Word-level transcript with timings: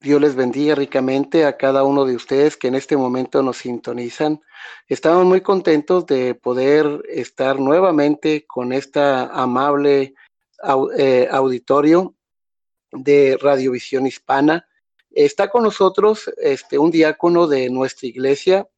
Dios 0.00 0.20
les 0.20 0.34
bendiga 0.34 0.74
ricamente 0.74 1.46
a 1.46 1.56
cada 1.56 1.82
uno 1.82 2.04
de 2.04 2.14
ustedes 2.14 2.56
que 2.56 2.68
en 2.68 2.74
este 2.74 2.96
momento 2.96 3.42
nos 3.42 3.58
sintonizan. 3.58 4.42
Estamos 4.88 5.24
muy 5.24 5.40
contentos 5.40 6.06
de 6.06 6.34
poder 6.34 7.02
estar 7.08 7.58
nuevamente 7.58 8.46
con 8.46 8.72
esta 8.72 9.26
amable 9.26 10.14
eh, 10.98 11.28
auditorio 11.30 12.14
de 12.92 13.38
Radiovisión 13.40 14.06
Hispana. 14.06 14.68
Está 15.10 15.48
con 15.48 15.62
nosotros 15.62 16.30
este, 16.36 16.78
un 16.78 16.90
diácono 16.90 17.46
de 17.46 17.70
nuestra 17.70 18.06
iglesia, 18.06 18.68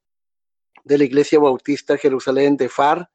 de 0.85 0.99
la 0.99 1.05
Iglesia 1.05 1.41
Bautista 1.41 1.99
Jerusalén 1.99 2.57
de 2.57 2.69
FAR, 2.69 3.11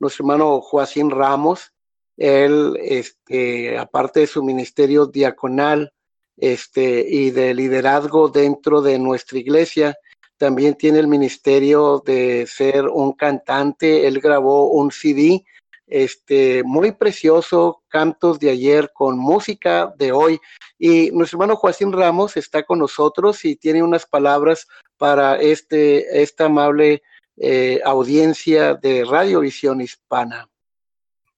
nuestro 0.00 0.24
hermano 0.24 0.60
Joaquín 0.62 1.10
Ramos. 1.10 1.72
Él, 2.16 2.78
este, 2.80 3.78
aparte 3.78 4.20
de 4.20 4.26
su 4.26 4.42
ministerio 4.42 5.06
diaconal 5.06 5.92
este, 6.36 7.06
y 7.08 7.30
de 7.30 7.54
liderazgo 7.54 8.28
dentro 8.28 8.82
de 8.82 8.98
nuestra 8.98 9.38
iglesia, 9.38 9.96
también 10.36 10.74
tiene 10.74 10.98
el 10.98 11.06
ministerio 11.06 12.02
de 12.04 12.46
ser 12.48 12.88
un 12.88 13.12
cantante. 13.12 14.06
Él 14.06 14.20
grabó 14.20 14.70
un 14.70 14.90
CD 14.90 15.44
este, 15.86 16.62
muy 16.64 16.92
precioso, 16.92 17.82
cantos 17.88 18.40
de 18.40 18.50
ayer 18.50 18.90
con 18.92 19.18
música 19.18 19.92
de 19.98 20.10
hoy. 20.10 20.40
Y 20.78 21.10
nuestro 21.12 21.36
hermano 21.36 21.56
Joaquín 21.56 21.92
Ramos 21.92 22.36
está 22.36 22.62
con 22.62 22.78
nosotros 22.78 23.44
y 23.44 23.56
tiene 23.56 23.82
unas 23.82 24.06
palabras 24.06 24.66
para 24.96 25.36
este, 25.36 26.22
esta 26.22 26.46
amable 26.46 27.02
eh, 27.36 27.80
audiencia 27.84 28.74
de 28.74 29.04
Radiovisión 29.04 29.80
Hispana. 29.80 30.48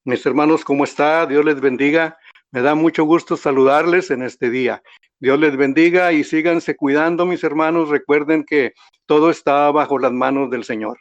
Mis 0.04 0.24
hermanos, 0.24 0.64
¿cómo 0.64 0.84
está? 0.84 1.26
Dios 1.26 1.44
les 1.44 1.60
bendiga. 1.60 2.18
Me 2.54 2.62
da 2.62 2.76
mucho 2.76 3.02
gusto 3.02 3.36
saludarles 3.36 4.12
en 4.12 4.22
este 4.22 4.48
día. 4.48 4.80
Dios 5.18 5.40
les 5.40 5.56
bendiga 5.56 6.12
y 6.12 6.22
síganse 6.22 6.76
cuidando, 6.76 7.26
mis 7.26 7.42
hermanos. 7.42 7.88
Recuerden 7.88 8.44
que 8.44 8.74
todo 9.06 9.28
está 9.30 9.72
bajo 9.72 9.98
las 9.98 10.12
manos 10.12 10.50
del 10.50 10.62
Señor. 10.62 11.00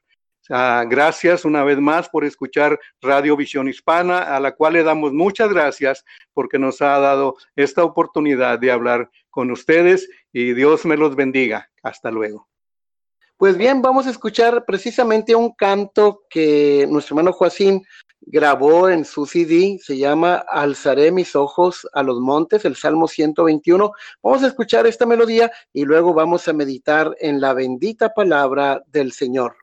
gracias 0.49 1.45
una 1.45 1.63
vez 1.63 1.77
más 1.79 2.09
por 2.09 2.25
escuchar 2.25 2.79
Radio 3.01 3.37
Visión 3.37 3.67
Hispana, 3.67 4.35
a 4.35 4.39
la 4.39 4.53
cual 4.53 4.73
le 4.73 4.83
damos 4.83 5.13
muchas 5.13 5.49
gracias 5.49 6.03
porque 6.33 6.57
nos 6.57 6.81
ha 6.81 6.97
dado 6.97 7.35
esta 7.55 7.83
oportunidad 7.83 8.57
de 8.57 8.72
hablar 8.72 9.11
con 9.29 9.51
ustedes 9.51 10.09
y 10.31 10.55
Dios 10.55 10.88
me 10.88 10.97
los 10.97 11.16
bendiga. 11.16 11.69
Hasta 11.83 12.09
luego. 12.09 12.47
Pues 13.38 13.57
bien, 13.57 13.81
vamos 13.81 14.07
a 14.07 14.09
escuchar 14.09 14.63
precisamente 14.66 15.35
un 15.35 15.53
canto 15.53 16.23
que 16.31 16.88
nuestro 16.89 17.13
hermano 17.13 17.31
Joacín 17.31 17.83
grabó 18.25 18.89
en 18.89 19.06
su 19.06 19.25
CD, 19.25 19.79
se 19.81 19.97
llama 19.97 20.44
Alzaré 20.50 21.11
mis 21.11 21.35
ojos 21.35 21.88
a 21.94 22.03
los 22.03 22.19
montes, 22.19 22.66
el 22.66 22.75
Salmo 22.75 23.07
121. 23.07 23.91
Vamos 24.22 24.44
a 24.44 24.47
escuchar 24.47 24.88
esta 24.88 25.06
melodía 25.06 25.51
y 25.72 25.85
luego 25.85 26.13
vamos 26.13 26.47
a 26.47 26.53
meditar 26.53 27.16
en 27.19 27.41
la 27.41 27.53
bendita 27.53 28.13
palabra 28.13 28.84
del 28.88 29.11
Señor. 29.11 29.56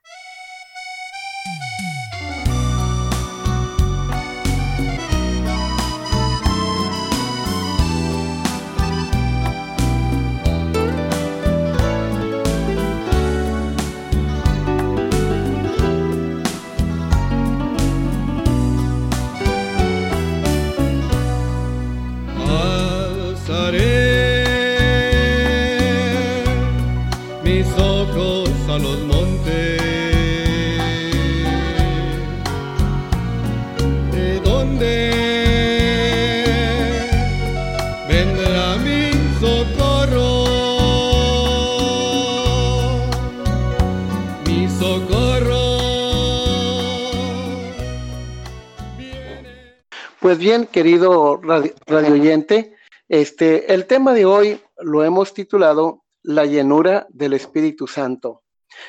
Pues 50.21 50.39
bien, 50.39 50.67
querido 50.67 51.41
radio, 51.43 51.75
oyente, 51.89 52.77
este, 53.09 53.75
el 53.75 53.87
tema 53.87 54.13
de 54.15 54.27
hoy 54.27 54.61
lo 54.79 55.03
hemos 55.03 55.35
titulado 55.35 56.05
La 56.23 56.47
llenura 56.47 57.09
del 57.11 57.33
Espíritu 57.33 57.89
Santo. 57.89 58.43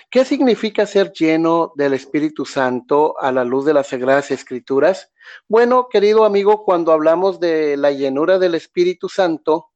¿Qué 0.09 0.25
significa 0.25 0.85
ser 0.85 1.11
lleno 1.11 1.73
del 1.75 1.93
Espíritu 1.93 2.45
Santo 2.45 3.19
a 3.19 3.31
la 3.31 3.43
luz 3.43 3.65
de 3.65 3.73
las 3.73 3.87
Sagradas 3.87 4.31
Escrituras? 4.31 5.11
Bueno, 5.47 5.87
querido 5.89 6.25
amigo, 6.25 6.63
cuando 6.63 6.91
hablamos 6.91 7.39
de 7.39 7.77
la 7.77 7.91
llenura 7.91 8.39
del 8.39 8.55
Espíritu 8.55 9.09
Santo, 9.09 9.69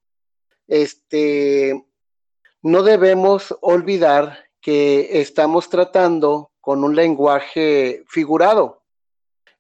este, 0.67 1.85
no 2.61 2.83
debemos 2.83 3.55
olvidar 3.61 4.45
que 4.61 5.21
estamos 5.21 5.69
tratando 5.69 6.51
con 6.59 6.83
un 6.83 6.95
lenguaje 6.95 8.03
figurado. 8.07 8.83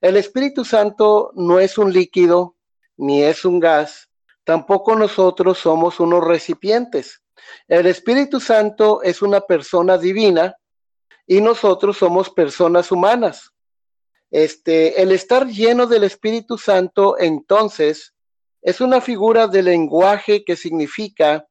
El 0.01 0.17
Espíritu 0.17 0.65
Santo 0.65 1.31
no 1.35 1.59
es 1.59 1.77
un 1.77 1.93
líquido 1.93 2.55
ni 2.97 3.23
es 3.23 3.45
un 3.45 3.59
gas, 3.59 4.09
tampoco 4.43 4.95
nosotros 4.95 5.57
somos 5.57 5.99
unos 5.99 6.23
recipientes. 6.23 7.21
El 7.67 7.85
Espíritu 7.87 8.39
Santo 8.39 9.01
es 9.01 9.21
una 9.21 9.41
persona 9.41 9.97
divina 9.97 10.55
y 11.27 11.41
nosotros 11.41 11.97
somos 11.97 12.29
personas 12.29 12.91
humanas. 12.91 13.51
Este, 14.31 15.01
el 15.01 15.11
estar 15.11 15.47
lleno 15.47 15.87
del 15.87 16.03
Espíritu 16.03 16.57
Santo, 16.57 17.17
entonces, 17.17 18.13
es 18.61 18.81
una 18.81 18.99
figura 19.01 19.47
de 19.47 19.63
lenguaje 19.63 20.43
que 20.43 20.55
significa 20.55 21.47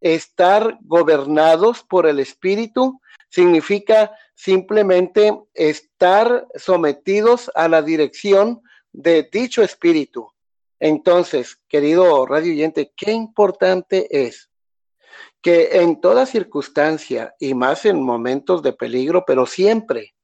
estar 0.00 0.78
gobernados 0.82 1.82
por 1.82 2.06
el 2.06 2.20
Espíritu, 2.20 3.00
significa 3.28 4.12
simplemente 4.34 5.36
estar 5.54 6.46
sometidos 6.54 7.50
a 7.54 7.68
la 7.68 7.82
dirección 7.82 8.62
de 8.92 9.28
dicho 9.30 9.62
espíritu. 9.62 10.30
Entonces, 10.80 11.56
querido 11.68 12.24
radio 12.26 12.52
oyente, 12.52 12.92
qué 12.96 13.12
importante 13.12 14.26
es 14.26 14.48
que 15.48 15.80
en 15.80 15.98
toda 15.98 16.26
circunstancia 16.26 17.34
y 17.40 17.54
más 17.54 17.86
en 17.86 18.02
momentos 18.02 18.62
de 18.62 18.74
peligro, 18.74 19.24
pero 19.26 19.46
siempre, 19.46 20.14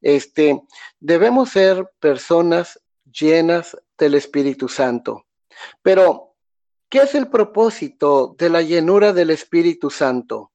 este, 0.00 0.62
debemos 1.00 1.48
ser 1.48 1.90
personas 1.98 2.80
llenas 3.04 3.76
del 3.98 4.14
Espíritu 4.14 4.68
Santo. 4.68 5.26
Pero, 5.82 6.36
¿qué 6.88 6.98
es 6.98 7.16
el 7.16 7.26
propósito 7.26 8.36
de 8.38 8.50
la 8.50 8.62
llenura 8.62 9.12
del 9.12 9.30
Espíritu 9.30 9.90
Santo? 9.90 10.52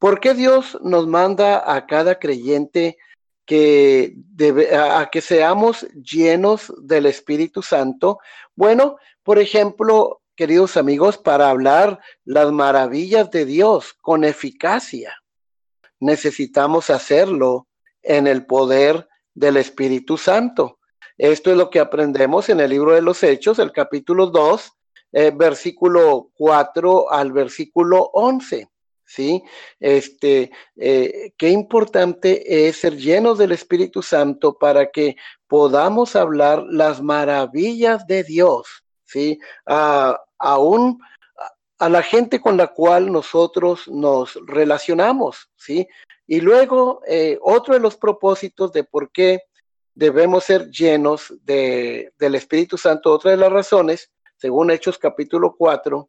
¿Por 0.00 0.18
qué 0.18 0.34
Dios 0.34 0.76
nos 0.82 1.06
manda 1.06 1.72
a 1.72 1.86
cada 1.86 2.18
creyente 2.18 2.98
que 3.46 4.14
debe, 4.16 4.74
a, 4.74 5.10
que 5.12 5.20
seamos 5.20 5.86
llenos 5.92 6.72
del 6.82 7.06
Espíritu 7.06 7.62
Santo? 7.62 8.18
Bueno, 8.56 8.96
por 9.22 9.38
ejemplo, 9.38 10.19
queridos 10.40 10.78
amigos, 10.78 11.18
para 11.18 11.50
hablar 11.50 12.00
las 12.24 12.50
maravillas 12.50 13.30
de 13.30 13.44
Dios 13.44 13.92
con 14.00 14.24
eficacia, 14.24 15.14
necesitamos 15.98 16.88
hacerlo 16.88 17.68
en 18.02 18.26
el 18.26 18.46
poder 18.46 19.06
del 19.34 19.58
Espíritu 19.58 20.16
Santo. 20.16 20.78
Esto 21.18 21.50
es 21.50 21.58
lo 21.58 21.68
que 21.68 21.78
aprendemos 21.78 22.48
en 22.48 22.60
el 22.60 22.70
libro 22.70 22.94
de 22.94 23.02
los 23.02 23.22
Hechos, 23.22 23.58
el 23.58 23.70
capítulo 23.70 24.28
2, 24.28 24.72
eh, 25.12 25.30
versículo 25.30 26.30
4 26.32 27.12
al 27.12 27.32
versículo 27.32 28.08
11. 28.14 28.66
¿Sí? 29.04 29.42
Este, 29.78 30.50
eh, 30.76 31.34
qué 31.36 31.50
importante 31.50 32.66
es 32.66 32.78
ser 32.78 32.96
llenos 32.96 33.36
del 33.36 33.52
Espíritu 33.52 34.02
Santo 34.02 34.56
para 34.56 34.90
que 34.90 35.16
podamos 35.46 36.16
hablar 36.16 36.64
las 36.66 37.02
maravillas 37.02 38.06
de 38.06 38.24
Dios, 38.24 38.84
¿sí? 39.04 39.38
A, 39.66 40.18
aún 40.40 41.00
a 41.78 41.88
la 41.88 42.02
gente 42.02 42.40
con 42.40 42.56
la 42.56 42.68
cual 42.68 43.10
nosotros 43.10 43.88
nos 43.88 44.38
relacionamos, 44.46 45.50
¿sí? 45.56 45.88
Y 46.26 46.40
luego, 46.40 47.00
eh, 47.06 47.38
otro 47.40 47.74
de 47.74 47.80
los 47.80 47.96
propósitos 47.96 48.72
de 48.72 48.84
por 48.84 49.10
qué 49.10 49.40
debemos 49.94 50.44
ser 50.44 50.70
llenos 50.70 51.34
de, 51.42 52.12
del 52.18 52.34
Espíritu 52.34 52.76
Santo, 52.76 53.12
otra 53.12 53.30
de 53.30 53.36
las 53.36 53.52
razones, 53.52 54.10
según 54.36 54.70
Hechos 54.70 54.98
capítulo 54.98 55.54
4, 55.56 56.08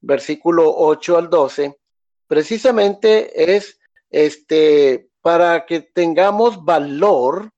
versículo 0.00 0.74
8 0.76 1.18
al 1.18 1.30
12, 1.30 1.78
precisamente 2.26 3.54
es 3.54 3.78
este, 4.10 5.08
para 5.20 5.64
que 5.66 5.80
tengamos 5.80 6.64
valor 6.64 7.50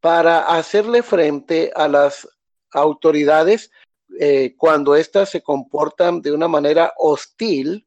para 0.00 0.40
hacerle 0.40 1.02
frente 1.02 1.72
a 1.74 1.88
las 1.88 2.28
autoridades 2.72 3.70
eh, 4.18 4.54
cuando 4.56 4.96
éstas 4.96 5.30
se 5.30 5.42
comportan 5.42 6.20
de 6.20 6.32
una 6.32 6.48
manera 6.48 6.92
hostil 6.96 7.86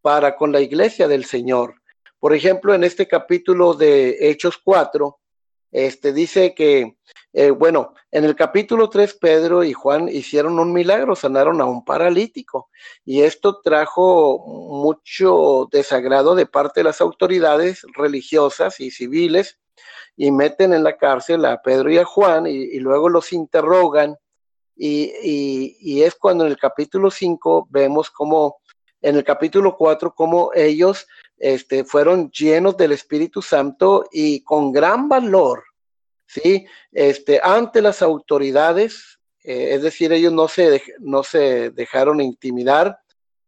para 0.00 0.36
con 0.36 0.52
la 0.52 0.60
iglesia 0.60 1.08
del 1.08 1.24
Señor. 1.24 1.80
Por 2.18 2.34
ejemplo, 2.34 2.74
en 2.74 2.84
este 2.84 3.08
capítulo 3.08 3.74
de 3.74 4.16
Hechos 4.20 4.58
4, 4.62 5.18
este, 5.74 6.12
dice 6.12 6.54
que, 6.54 6.98
eh, 7.32 7.50
bueno, 7.50 7.94
en 8.12 8.24
el 8.24 8.36
capítulo 8.36 8.88
3, 8.88 9.14
Pedro 9.14 9.64
y 9.64 9.72
Juan 9.72 10.08
hicieron 10.08 10.60
un 10.60 10.72
milagro, 10.72 11.16
sanaron 11.16 11.60
a 11.60 11.64
un 11.64 11.84
paralítico, 11.84 12.70
y 13.04 13.22
esto 13.22 13.60
trajo 13.60 14.38
mucho 14.46 15.68
desagrado 15.72 16.36
de 16.36 16.46
parte 16.46 16.80
de 16.80 16.84
las 16.84 17.00
autoridades 17.00 17.84
religiosas 17.96 18.78
y 18.78 18.92
civiles, 18.92 19.58
y 20.16 20.30
meten 20.30 20.72
en 20.72 20.84
la 20.84 20.96
cárcel 20.96 21.44
a 21.44 21.60
Pedro 21.60 21.90
y 21.90 21.98
a 21.98 22.04
Juan, 22.04 22.46
y, 22.46 22.78
luego 22.78 23.08
los 23.08 23.32
interrogan, 23.32 24.16
y, 24.76 26.02
es 26.02 26.14
cuando 26.14 26.44
en 26.44 26.52
el 26.52 26.58
capítulo 26.58 27.10
5 27.10 27.68
vemos 27.70 28.10
como, 28.10 28.58
en 29.00 29.16
el 29.16 29.24
capítulo 29.24 29.76
4, 29.76 30.14
como 30.14 30.50
ellos 30.54 31.06
este, 31.38 31.84
fueron 31.84 32.30
llenos 32.30 32.76
del 32.76 32.92
Espíritu 32.92 33.42
Santo 33.42 34.08
y 34.12 34.42
con 34.42 34.72
gran 34.72 35.08
valor, 35.08 35.64
¿sí? 36.26 36.66
Este, 36.92 37.40
ante 37.42 37.82
las 37.82 38.02
autoridades, 38.02 39.18
eh, 39.42 39.74
es 39.74 39.82
decir, 39.82 40.12
ellos 40.12 40.32
no 40.32 40.48
se, 40.48 40.82
no 41.00 41.22
se 41.22 41.70
dejaron 41.70 42.20
intimidar, 42.20 42.98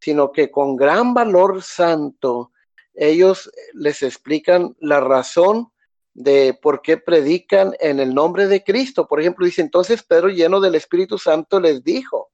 sino 0.00 0.31
que 0.31 0.50
con 0.50 0.76
gran 0.76 1.14
valor 1.14 1.62
santo, 1.62 2.52
ellos 2.94 3.50
les 3.75 4.02
explican 4.02 4.75
la 4.81 5.00
razón 5.00 5.70
de 6.16 6.58
por 6.60 6.80
qué 6.80 6.96
predican 6.96 7.74
en 7.78 8.00
el 8.00 8.14
nombre 8.14 8.46
de 8.46 8.64
Cristo. 8.64 9.06
Por 9.06 9.20
ejemplo, 9.20 9.44
dice 9.44 9.60
entonces 9.60 10.02
Pedro 10.02 10.28
lleno 10.28 10.60
del 10.60 10.74
Espíritu 10.74 11.18
Santo 11.18 11.60
les 11.60 11.84
dijo, 11.84 12.30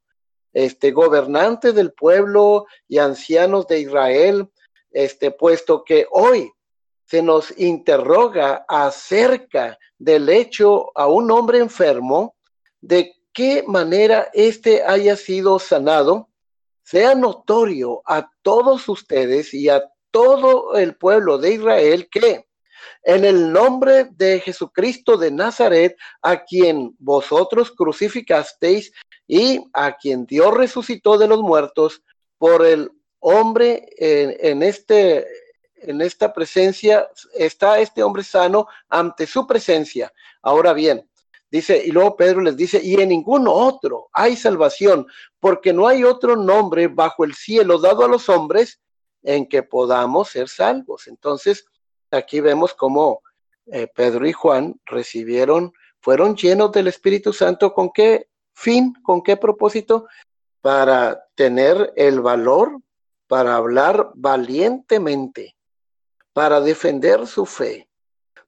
este 0.52 0.93
gobernante 0.93 1.73
del 1.73 1.93
pueblo 1.93 2.67
y 2.87 2.99
ancianos 2.99 3.67
de 3.67 3.81
Israel, 3.81 4.49
este, 4.93 5.32
puesto 5.32 5.82
que 5.82 6.06
hoy 6.12 6.52
se 7.06 7.23
nos 7.23 7.58
interroga 7.58 8.64
acerca 8.69 9.76
del 9.99 10.28
hecho 10.28 10.96
a 10.96 11.08
un 11.08 11.32
hombre 11.32 11.58
enfermo, 11.58 12.37
de 12.81 13.17
qué 13.32 13.64
manera 13.67 14.31
éste 14.32 14.85
haya 14.85 15.17
sido 15.17 15.58
sanado, 15.58 16.28
sea 16.85 17.17
notorio 17.17 18.00
a 18.06 18.31
todos 18.43 18.88
ustedes 18.88 19.52
y 19.55 19.69
a 19.69 19.82
todo 20.12 20.76
el 20.76 20.94
pueblo 20.94 21.38
de 21.38 21.55
Israel 21.55 22.08
que 22.08 22.46
en 23.02 23.25
el 23.25 23.52
nombre 23.52 24.08
de 24.12 24.40
Jesucristo 24.40 25.17
de 25.17 25.31
Nazaret, 25.31 25.96
a 26.20 26.44
quien 26.44 26.94
vosotros 26.99 27.70
crucificasteis 27.70 28.93
y 29.26 29.64
a 29.73 29.96
quien 29.96 30.26
Dios 30.26 30.55
resucitó 30.55 31.19
de 31.19 31.29
los 31.29 31.40
muertos, 31.40 32.02
por 32.38 32.67
el 32.67 32.90
hombre 33.20 33.88
en, 33.99 34.64
este, 34.64 35.25
en 35.76 36.00
esta 36.00 36.32
presencia, 36.32 37.08
está 37.34 37.79
este 37.79 38.02
hombre 38.02 38.25
sano 38.25 38.67
ante 38.88 39.28
su 39.28 39.46
presencia. 39.46 40.12
Ahora 40.43 40.73
bien, 40.73 41.08
dice, 41.49 41.81
y 41.85 41.93
luego 41.93 42.17
Pedro 42.17 42.40
les 42.40 42.56
dice, 42.56 42.81
y 42.82 43.00
en 43.00 43.11
ningún 43.11 43.46
otro 43.46 44.08
hay 44.12 44.35
salvación, 44.35 45.06
porque 45.38 45.73
no 45.73 45.87
hay 45.87 46.02
otro 46.02 46.35
nombre 46.35 46.88
bajo 46.88 47.25
el 47.25 47.35
cielo 47.35 47.78
dado 47.78 48.05
a 48.05 48.08
los 48.08 48.28
hombres 48.28 48.81
en 49.23 49.49
que 49.49 49.62
podamos 49.62 50.31
ser 50.31 50.49
salvos. 50.49 51.06
Entonces, 51.06 51.64
aquí 52.12 52.41
vemos 52.41 52.75
cómo 52.75 53.23
eh, 53.67 53.88
Pedro 53.94 54.26
y 54.26 54.32
Juan 54.32 54.81
recibieron, 54.87 55.73
fueron 56.00 56.37
llenos 56.37 56.73
del 56.73 56.88
Espíritu 56.88 57.32
Santo, 57.32 57.73
¿con 57.73 57.91
qué 57.91 58.29
fin, 58.55 58.94
con 59.03 59.23
qué 59.23 59.37
propósito? 59.37 60.06
Para 60.61 61.25
tener 61.35 61.93
el 61.97 62.20
valor 62.20 62.81
para 63.32 63.56
hablar 63.56 64.11
valientemente, 64.14 65.56
para 66.35 66.61
defender 66.61 67.26
su 67.26 67.47
fe, 67.47 67.88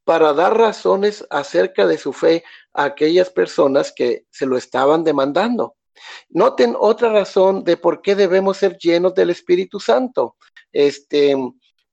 para 0.05 0.35
dar 0.35 0.59
razones 0.59 1.25
acerca 1.31 1.87
de 1.87 1.97
su 1.97 2.13
fe 2.13 2.45
a 2.75 2.85
aquellas 2.85 3.31
personas 3.31 3.95
que 3.97 4.27
se 4.31 4.45
lo 4.45 4.59
estaban 4.59 5.03
demandando. 5.03 5.77
Noten 6.29 6.77
otra 6.79 7.11
razón 7.11 7.65
de 7.65 7.79
por 7.79 8.03
qué 8.03 8.15
debemos 8.15 8.59
ser 8.59 8.77
llenos 8.77 9.15
del 9.15 9.31
Espíritu 9.31 9.81
Santo. 9.81 10.37
Este, 10.71 11.35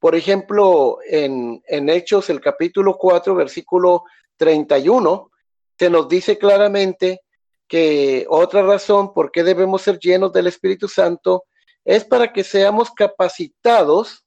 por 0.02 0.16
ejemplo, 0.16 0.98
en, 1.08 1.62
en 1.68 1.88
Hechos, 1.88 2.32
el 2.32 2.42
capítulo 2.42 2.98
4, 2.98 3.36
versículo 3.36 4.04
31, 4.36 5.30
se 5.78 5.92
nos 5.92 6.10
dice 6.10 6.40
claramente 6.40 7.22
que 7.68 8.26
otra 8.28 8.64
razón 8.64 9.14
por 9.14 9.32
qué 9.32 9.44
debemos 9.44 9.84
ser 9.84 10.00
llenos 10.00 10.34
del 10.34 10.48
Espíritu 10.48 10.88
Santo 10.88 11.44
es 11.86 12.04
para 12.04 12.34
que 12.34 12.44
seamos 12.44 12.90
capacitados, 12.90 14.26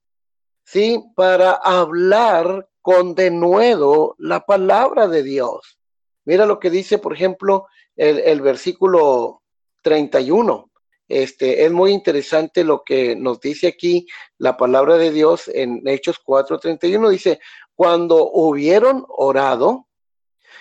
¿sí? 0.63 1.03
Para 1.17 1.51
hablar 1.55 2.69
con 2.81 3.17
denuedo 3.17 4.15
la 4.19 4.47
palabra 4.47 5.09
de 5.09 5.25
Dios. 5.25 5.81
Mira 6.25 6.47
lo 6.47 6.61
que 6.61 6.71
dice, 6.71 6.99
por 6.99 7.15
ejemplo, 7.15 7.67
el, 7.97 8.21
el 8.21 8.43
versículo 8.43 9.43
31. 9.83 10.71
Este, 11.09 11.65
es 11.65 11.71
muy 11.71 11.93
interesante 11.93 12.65
lo 12.65 12.83
que 12.83 13.15
nos 13.15 13.41
dice 13.41 13.67
aquí 13.67 14.07
la 14.39 14.57
palabra 14.57 14.97
de 14.97 15.11
Dios 15.11 15.49
en 15.53 15.87
Hechos 15.87 16.19
4:31. 16.25 17.11
Dice, 17.11 17.41
cuando 17.75 18.31
hubieron 18.33 19.05
orado, 19.09 19.89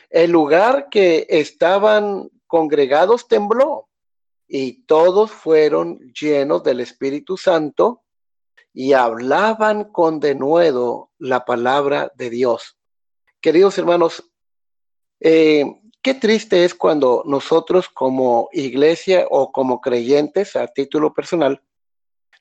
el 0.10 0.32
lugar 0.32 0.90
que 0.90 1.26
estaban 1.30 2.30
congregados 2.46 3.28
tembló 3.28 3.90
y 4.48 4.84
todos 4.84 5.32
fueron 5.32 6.00
llenos 6.14 6.64
del 6.64 6.82
Espíritu 6.82 7.38
Santo 7.38 8.04
y 8.74 8.94
hablaban 8.94 9.86
con 9.86 10.20
denuedo 10.20 11.12
la 11.20 11.46
palabra 11.46 12.12
de 12.16 12.30
Dios. 12.30 12.78
Queridos 13.40 13.78
hermanos, 13.78 14.32
eh, 15.20 15.66
qué 16.04 16.14
triste 16.14 16.66
es 16.66 16.76
cuando 16.76 17.24
nosotros 17.26 17.90
como 17.90 18.50
iglesia 18.52 19.26
o 19.30 19.52
como 19.52 19.82
creyentes 19.82 20.56
a 20.56 20.68
título 20.68 21.14
personal 21.14 21.64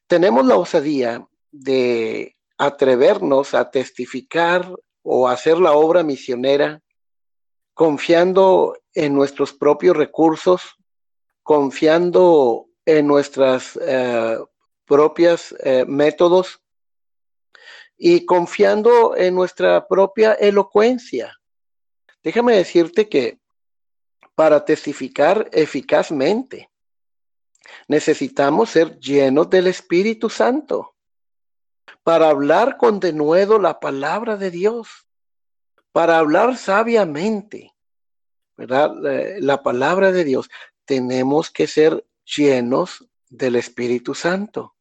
tenemos 0.07 0.45
la 0.45 0.57
osadía 0.57 1.27
de 1.53 2.37
atrevernos 2.59 3.55
a 3.55 3.71
testificar 3.71 4.71
o 5.03 5.29
hacer 5.29 5.59
la 5.59 5.73
obra 5.73 6.03
misionera 6.03 6.83
confiando 7.73 8.77
en 8.95 9.15
nuestros 9.15 9.53
propios 9.53 9.97
recursos, 9.97 10.77
confiando 11.43 12.67
en 12.85 13.07
nuestras 13.07 13.79
eh, 13.81 14.39
propias 14.85 15.55
eh, 15.65 15.85
métodos 15.87 16.61
y 17.97 18.27
confiando 18.27 19.17
en 19.17 19.35
nuestra 19.35 19.87
propia 19.87 20.35
elocuencia. 20.35 21.39
Déjame 22.23 22.57
decirte 22.57 23.09
que 23.09 23.42
para 24.35 24.65
testificar 24.65 25.49
eficazmente 25.53 26.73
necesitamos 27.89 28.71
ser 28.71 28.99
llenos 28.99 29.51
del 29.51 29.67
Espíritu 29.67 30.29
Santo, 30.31 30.95
para 32.03 32.29
hablar 32.29 32.77
con 32.77 33.01
denuedo 33.01 33.59
la 33.59 33.81
palabra 33.81 34.37
de 34.37 34.51
Dios, 34.51 35.07
para 35.93 36.19
hablar 36.19 36.57
sabiamente, 36.57 37.73
¿verdad? 38.57 38.93
La 39.39 39.63
palabra 39.63 40.13
de 40.13 40.25
Dios 40.25 40.51
tenemos 40.85 41.51
que 41.51 41.67
ser 41.67 42.05
llenos 42.25 43.07
del 43.29 43.57
Espíritu 43.57 44.15
Santo. 44.15 44.75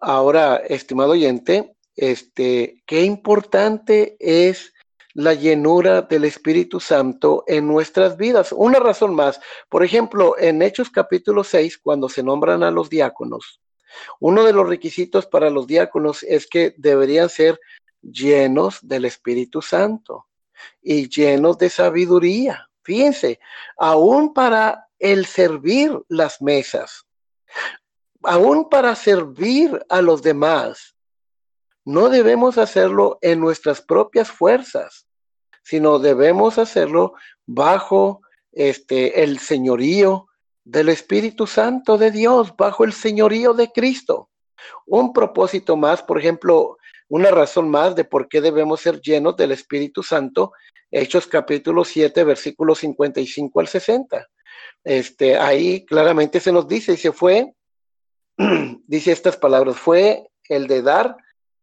Ahora, 0.00 0.56
estimado 0.56 1.12
oyente, 1.12 1.76
este, 1.94 2.82
qué 2.86 3.02
importante 3.02 4.16
es 4.18 4.72
la 5.14 5.34
llenura 5.34 6.02
del 6.02 6.24
Espíritu 6.24 6.80
Santo 6.80 7.44
en 7.46 7.66
nuestras 7.66 8.16
vidas. 8.16 8.52
Una 8.52 8.78
razón 8.78 9.14
más, 9.14 9.40
por 9.68 9.84
ejemplo, 9.84 10.36
en 10.38 10.62
Hechos 10.62 10.90
capítulo 10.90 11.44
6, 11.44 11.78
cuando 11.78 12.08
se 12.08 12.22
nombran 12.22 12.62
a 12.62 12.70
los 12.70 12.88
diáconos, 12.88 13.60
uno 14.20 14.44
de 14.44 14.52
los 14.52 14.68
requisitos 14.68 15.26
para 15.26 15.50
los 15.50 15.66
diáconos 15.66 16.22
es 16.22 16.46
que 16.46 16.74
deberían 16.78 17.28
ser 17.28 17.58
llenos 18.00 18.78
del 18.82 19.04
Espíritu 19.04 19.62
Santo 19.62 20.26
y 20.82 21.08
llenos 21.08 21.58
de 21.58 21.70
sabiduría. 21.70 22.68
Fíjense, 22.82 23.38
aún 23.76 24.32
para 24.32 24.88
el 24.98 25.26
servir 25.26 25.96
las 26.08 26.40
mesas, 26.40 27.06
aún 28.22 28.68
para 28.68 28.94
servir 28.94 29.84
a 29.88 30.00
los 30.00 30.22
demás, 30.22 30.91
no 31.84 32.08
debemos 32.08 32.58
hacerlo 32.58 33.18
en 33.20 33.40
nuestras 33.40 33.80
propias 33.80 34.30
fuerzas, 34.30 35.06
sino 35.62 35.98
debemos 35.98 36.58
hacerlo 36.58 37.14
bajo 37.46 38.20
este 38.52 39.22
el 39.22 39.38
señorío 39.38 40.26
del 40.64 40.88
Espíritu 40.90 41.46
Santo 41.46 41.98
de 41.98 42.10
Dios, 42.10 42.54
bajo 42.56 42.84
el 42.84 42.92
señorío 42.92 43.54
de 43.54 43.70
Cristo. 43.72 44.30
Un 44.86 45.12
propósito 45.12 45.76
más, 45.76 46.02
por 46.02 46.18
ejemplo, 46.20 46.76
una 47.08 47.30
razón 47.30 47.68
más 47.68 47.96
de 47.96 48.04
por 48.04 48.28
qué 48.28 48.40
debemos 48.40 48.80
ser 48.80 49.00
llenos 49.00 49.36
del 49.36 49.52
Espíritu 49.52 50.02
Santo, 50.02 50.52
Hechos 50.90 51.26
capítulo 51.26 51.84
7, 51.84 52.22
versículos 52.22 52.78
55 52.78 53.60
al 53.60 53.66
60. 53.66 54.28
Este, 54.84 55.36
ahí 55.36 55.84
claramente 55.84 56.38
se 56.38 56.52
nos 56.52 56.68
dice, 56.68 56.92
y 56.92 56.96
se 56.96 57.12
fue, 57.12 57.52
dice 58.86 59.12
estas 59.12 59.36
palabras, 59.36 59.76
fue 59.76 60.28
el 60.48 60.66
de 60.66 60.82
dar 60.82 61.16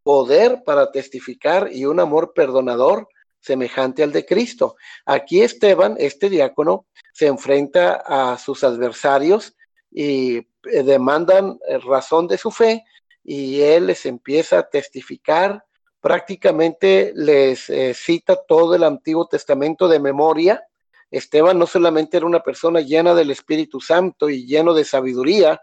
poder 0.09 0.63
para 0.65 0.91
testificar 0.91 1.69
y 1.71 1.85
un 1.85 1.99
amor 1.99 2.33
perdonador 2.33 3.07
semejante 3.39 4.01
al 4.01 4.11
de 4.11 4.25
Cristo. 4.25 4.75
Aquí 5.05 5.43
Esteban, 5.43 5.97
este 5.99 6.31
diácono, 6.31 6.87
se 7.13 7.27
enfrenta 7.27 8.01
a 8.07 8.35
sus 8.39 8.63
adversarios 8.63 9.55
y 9.91 10.37
eh, 10.37 10.81
demandan 10.83 11.59
eh, 11.67 11.77
razón 11.77 12.27
de 12.27 12.39
su 12.39 12.49
fe 12.49 12.83
y 13.23 13.61
él 13.61 13.85
les 13.85 14.07
empieza 14.07 14.57
a 14.57 14.67
testificar, 14.67 15.63
prácticamente 16.01 17.13
les 17.13 17.69
eh, 17.69 17.93
cita 17.93 18.35
todo 18.47 18.73
el 18.73 18.85
Antiguo 18.85 19.27
Testamento 19.27 19.87
de 19.87 19.99
memoria. 19.99 20.63
Esteban 21.11 21.59
no 21.59 21.67
solamente 21.67 22.17
era 22.17 22.25
una 22.25 22.39
persona 22.39 22.81
llena 22.81 23.13
del 23.13 23.29
Espíritu 23.29 23.79
Santo 23.79 24.27
y 24.27 24.47
lleno 24.47 24.73
de 24.73 24.85
sabiduría, 24.85 25.61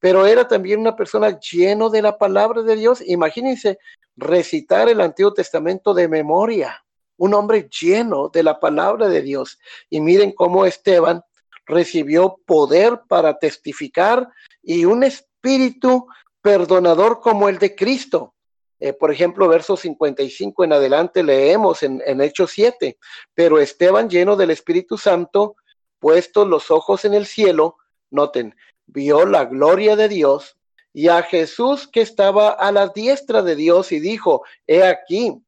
pero 0.00 0.26
era 0.26 0.46
también 0.46 0.80
una 0.80 0.96
persona 0.96 1.38
lleno 1.40 1.90
de 1.90 2.02
la 2.02 2.18
palabra 2.18 2.62
de 2.62 2.76
Dios. 2.76 3.02
Imagínense 3.06 3.78
recitar 4.16 4.88
el 4.88 5.00
Antiguo 5.00 5.32
Testamento 5.32 5.94
de 5.94 6.08
memoria, 6.08 6.84
un 7.16 7.34
hombre 7.34 7.68
lleno 7.68 8.28
de 8.28 8.42
la 8.42 8.60
palabra 8.60 9.08
de 9.08 9.22
Dios. 9.22 9.58
Y 9.90 10.00
miren 10.00 10.32
cómo 10.32 10.66
Esteban 10.66 11.22
recibió 11.66 12.38
poder 12.46 13.02
para 13.08 13.38
testificar 13.38 14.28
y 14.62 14.84
un 14.84 15.02
espíritu 15.04 16.06
perdonador 16.40 17.20
como 17.20 17.48
el 17.48 17.58
de 17.58 17.74
Cristo. 17.74 18.34
Eh, 18.80 18.92
por 18.92 19.10
ejemplo, 19.10 19.48
verso 19.48 19.76
55 19.76 20.64
en 20.64 20.72
adelante 20.72 21.24
leemos 21.24 21.82
en, 21.82 22.00
en 22.06 22.20
Hechos 22.20 22.52
7, 22.52 22.96
pero 23.34 23.58
Esteban 23.58 24.08
lleno 24.08 24.36
del 24.36 24.50
Espíritu 24.50 24.96
Santo, 24.96 25.56
puestos 25.98 26.46
los 26.46 26.70
ojos 26.70 27.04
en 27.04 27.14
el 27.14 27.26
cielo, 27.26 27.76
noten, 28.10 28.54
vio 28.88 29.24
la 29.26 29.44
gloria 29.44 29.96
de 29.96 30.08
Dios 30.08 30.56
y 30.92 31.08
a 31.08 31.22
Jesús 31.22 31.86
que 31.86 32.00
estaba 32.00 32.50
a 32.50 32.72
la 32.72 32.88
diestra 32.88 33.42
de 33.42 33.54
Dios 33.54 33.92
y 33.92 34.00
dijo, 34.00 34.42
he 34.66 34.82
aquí, 34.82 35.40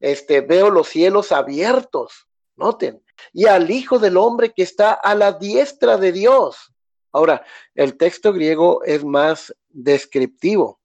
este, 0.00 0.40
veo 0.42 0.70
los 0.70 0.88
cielos 0.88 1.32
abiertos, 1.32 2.28
noten, 2.56 3.02
y 3.32 3.46
al 3.46 3.70
Hijo 3.70 3.98
del 3.98 4.16
Hombre 4.16 4.52
que 4.52 4.62
está 4.62 4.92
a 4.92 5.14
la 5.14 5.32
diestra 5.32 5.96
de 5.96 6.12
Dios. 6.12 6.72
Ahora, 7.10 7.44
el 7.74 7.96
texto 7.96 8.32
griego 8.32 8.82
es 8.84 9.04
más 9.04 9.54
descriptivo. 9.68 10.80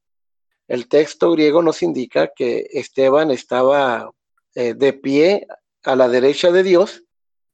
El 0.68 0.88
texto 0.88 1.32
griego 1.32 1.62
nos 1.62 1.82
indica 1.82 2.32
que 2.36 2.68
Esteban 2.72 3.32
estaba 3.32 4.12
eh, 4.56 4.74
de 4.74 4.94
pie 4.94 5.48
a 5.84 5.96
la 5.96 6.10
derecha 6.10 6.52
de 6.52 6.64
Dios, 6.64 7.04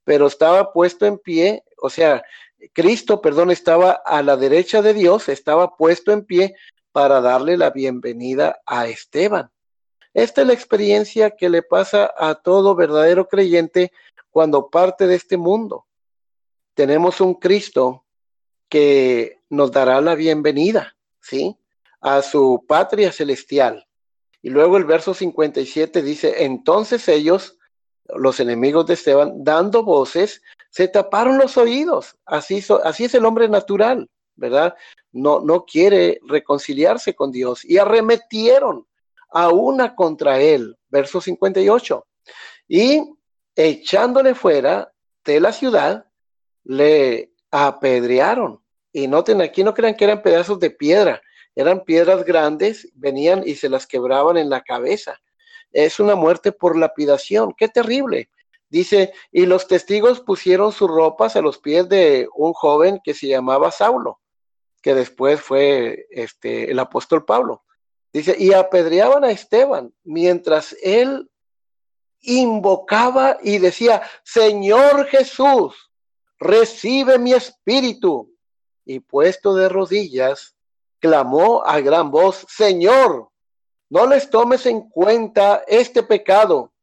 pero 0.04 0.28
estaba 0.28 0.74
puesto 0.74 1.06
en 1.06 1.18
pie, 1.20 1.64
o 1.82 1.90
sea, 1.90 2.24
Cristo, 2.72 3.22
perdón, 3.22 3.52
estaba 3.52 3.92
a 3.92 4.22
la 4.22 4.38
derecha 4.38 4.82
de 4.82 4.94
Dios, 4.94 5.30
estaba 5.30 5.76
puesto 5.76 6.12
en 6.12 6.26
pie 6.26 6.56
para 6.92 7.22
darle 7.22 7.58
la 7.58 7.72
bienvenida 7.72 8.62
a 8.66 8.88
Esteban. 8.88 9.52
Esta 10.14 10.42
es 10.42 10.48
la 10.48 10.54
experiencia 10.54 11.32
que 11.32 11.50
le 11.50 11.64
pasa 11.64 12.14
a 12.18 12.36
todo 12.36 12.76
verdadero 12.76 13.28
creyente 13.28 13.92
cuando 14.30 14.70
parte 14.70 15.08
de 15.08 15.16
este 15.16 15.38
mundo. 15.38 15.86
Tenemos 16.76 17.20
un 17.20 17.36
Cristo 17.36 18.06
que 18.70 19.40
nos 19.50 19.72
dará 19.72 20.02
la 20.02 20.16
bienvenida, 20.16 20.96
¿sí? 21.20 21.58
A 22.02 22.22
su 22.22 22.64
patria 22.68 23.12
celestial. 23.12 23.88
Y 24.42 24.50
luego 24.50 24.78
el 24.78 24.86
verso 24.86 25.14
57 25.14 26.02
dice, 26.02 26.44
entonces 26.44 27.08
ellos, 27.08 27.58
los 28.06 28.40
enemigos 28.40 28.86
de 28.86 28.96
Esteban, 28.96 29.44
dando 29.44 29.84
voces, 29.84 30.42
se 30.70 30.88
taparon 30.88 31.38
los 31.38 31.58
oídos. 31.58 32.16
Así, 32.26 32.64
así 32.84 33.06
es 33.06 33.14
el 33.16 33.26
hombre 33.26 33.48
natural, 33.48 34.10
¿verdad? 34.36 34.76
No, 35.12 35.40
no 35.40 35.66
quiere 35.66 36.20
reconciliarse 36.28 37.14
con 37.14 37.32
Dios 37.32 37.64
y 37.64 37.78
arremetieron 37.78 38.88
a 39.30 39.50
una 39.50 39.96
contra 39.96 40.40
él. 40.40 40.78
Verso 40.90 41.22
58. 41.22 42.06
Y 42.68 43.04
echándole 43.56 44.36
fuera 44.36 44.92
de 45.24 45.40
la 45.40 45.52
ciudad, 45.52 46.06
le 46.64 47.32
apedrearon. 47.52 48.62
Y 48.92 49.08
noten 49.08 49.42
aquí, 49.42 49.64
no 49.64 49.74
crean 49.74 49.96
que 49.96 50.06
eran 50.06 50.22
pedazos 50.22 50.60
de 50.60 50.70
piedra, 50.70 51.22
eran 51.56 51.84
piedras 51.84 52.24
grandes, 52.24 52.90
venían 52.94 53.44
y 53.46 53.56
se 53.56 53.70
las 53.70 53.88
quebraban 53.88 54.38
en 54.38 54.50
la 54.50 54.62
cabeza. 54.62 55.20
Es 55.74 56.00
una 56.00 56.16
muerte 56.16 56.52
por 56.52 56.78
lapidación, 56.78 57.54
qué 57.58 57.68
terrible. 57.68 58.30
Dice, 58.70 59.14
y 59.32 59.46
los 59.46 59.68
testigos 59.68 60.22
pusieron 60.22 60.72
sus 60.72 60.90
ropas 60.90 61.36
a 61.36 61.42
los 61.42 61.58
pies 61.58 61.90
de 61.90 62.28
un 62.36 62.54
joven 62.54 63.02
que 63.04 63.14
se 63.14 63.28
llamaba 63.28 63.70
Saulo, 63.72 64.20
que 64.82 64.96
después 64.96 65.42
fue 65.42 66.08
este, 66.10 66.72
el 66.72 66.80
apóstol 66.80 67.26
Pablo. 67.26 67.64
Dice, 68.12 68.36
y 68.38 68.54
apedreaban 68.54 69.24
a 69.24 69.32
Esteban 69.32 69.94
mientras 70.04 70.76
él 70.82 71.30
invocaba 72.22 73.38
y 73.44 73.58
decía, 73.58 74.02
Señor 74.24 75.06
Jesús, 75.08 75.92
recibe 76.40 77.20
mi 77.20 77.34
espíritu. 77.34 78.32
Y 78.86 79.00
puesto 79.00 79.56
de 79.56 79.70
rodillas, 79.70 80.56
clamó 81.00 81.64
a 81.66 81.80
gran 81.80 82.12
voz, 82.12 82.46
Señor, 82.50 83.30
no 83.94 84.08
les 84.08 84.28
tomes 84.32 84.66
en 84.66 84.90
cuenta 84.90 85.62
este 85.68 86.02
pecado 86.02 86.74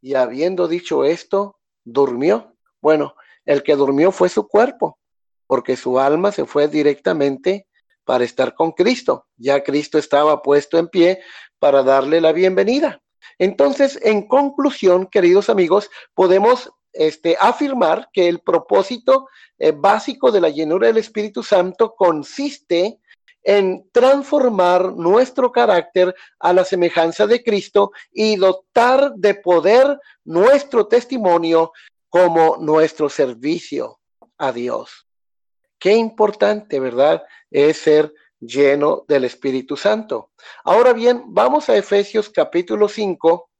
y 0.00 0.14
habiendo 0.14 0.66
dicho 0.66 1.04
esto, 1.04 1.58
durmió. 1.84 2.56
Bueno, 2.80 3.14
el 3.44 3.62
que 3.62 3.76
durmió 3.76 4.10
fue 4.10 4.30
su 4.30 4.48
cuerpo, 4.48 4.98
porque 5.46 5.76
su 5.76 6.00
alma 6.00 6.32
se 6.32 6.46
fue 6.46 6.68
directamente 6.68 7.68
para 8.06 8.24
estar 8.24 8.54
con 8.54 8.72
Cristo. 8.72 9.26
Ya 9.36 9.62
Cristo 9.62 9.98
estaba 9.98 10.40
puesto 10.40 10.78
en 10.78 10.88
pie 10.88 11.20
para 11.58 11.82
darle 11.82 12.22
la 12.22 12.32
bienvenida. 12.32 13.02
Entonces, 13.38 13.98
en 14.00 14.26
conclusión, 14.26 15.06
queridos 15.06 15.50
amigos, 15.50 15.90
podemos 16.14 16.72
este, 16.94 17.36
afirmar 17.38 18.08
que 18.10 18.26
el 18.26 18.38
propósito 18.38 19.28
eh, 19.58 19.72
básico 19.76 20.32
de 20.32 20.40
la 20.40 20.48
llenura 20.48 20.86
del 20.86 20.96
Espíritu 20.96 21.42
Santo 21.42 21.94
consiste 21.94 23.00
en 23.44 23.88
transformar 23.92 24.94
nuestro 24.94 25.52
carácter 25.52 26.14
a 26.40 26.52
la 26.52 26.64
semejanza 26.64 27.26
de 27.26 27.44
Cristo 27.44 27.92
y 28.10 28.36
dotar 28.36 29.12
de 29.14 29.34
poder 29.34 29.98
nuestro 30.24 30.86
testimonio 30.86 31.72
como 32.08 32.56
nuestro 32.56 33.08
servicio 33.08 34.00
a 34.38 34.50
Dios. 34.50 35.06
Qué 35.78 35.92
importante, 35.92 36.80
¿verdad? 36.80 37.22
Es 37.50 37.78
ser 37.78 38.12
lleno 38.40 39.04
del 39.06 39.24
Espíritu 39.24 39.76
Santo. 39.76 40.30
Ahora 40.64 40.92
bien, 40.92 41.24
vamos 41.28 41.68
a 41.68 41.76
Efesios 41.76 42.30
capítulo 42.30 42.88
5, 42.88 43.50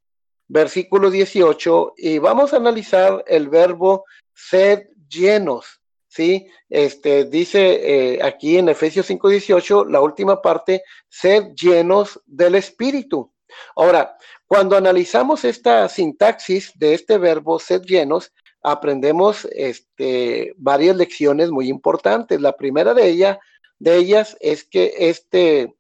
versículo 0.49 1.11
18, 1.11 1.95
y 1.97 2.19
vamos 2.19 2.53
a 2.53 2.57
analizar 2.57 3.23
el 3.27 3.49
verbo 3.49 4.05
sed 4.33 4.89
llenos. 5.09 5.81
¿Sí? 6.15 6.47
Este, 6.69 7.25
dice 7.25 8.15
eh, 8.15 8.23
aquí 8.23 8.57
en 8.57 8.69
Efesios 8.69 9.07
5:18, 9.11 9.87
la 9.91 10.01
última 10.01 10.41
parte, 10.41 10.83
sed 11.09 11.55
llenos 11.55 12.21
del 12.27 12.55
Espíritu. 12.55 13.33
Ahora, 13.77 14.17
cuando 14.47 14.77
analizamos 14.77 15.45
esta 15.45 15.89
sintaxis 15.89 16.73
de 16.79 16.95
este 16.95 17.19
verbo 17.19 17.59
sed 17.59 17.83
llenos, 17.83 18.33
aprendemos 18.63 19.47
este, 19.53 20.55
varias 20.57 20.97
lecciones 20.97 21.51
muy 21.51 21.69
importantes. 21.69 22.41
La 22.41 22.57
primera 22.57 22.95
de, 22.95 23.09
ella, 23.09 23.41
de 23.79 23.97
ellas 23.97 24.37
es 24.41 24.65
que 24.65 24.95
este, 24.97 25.75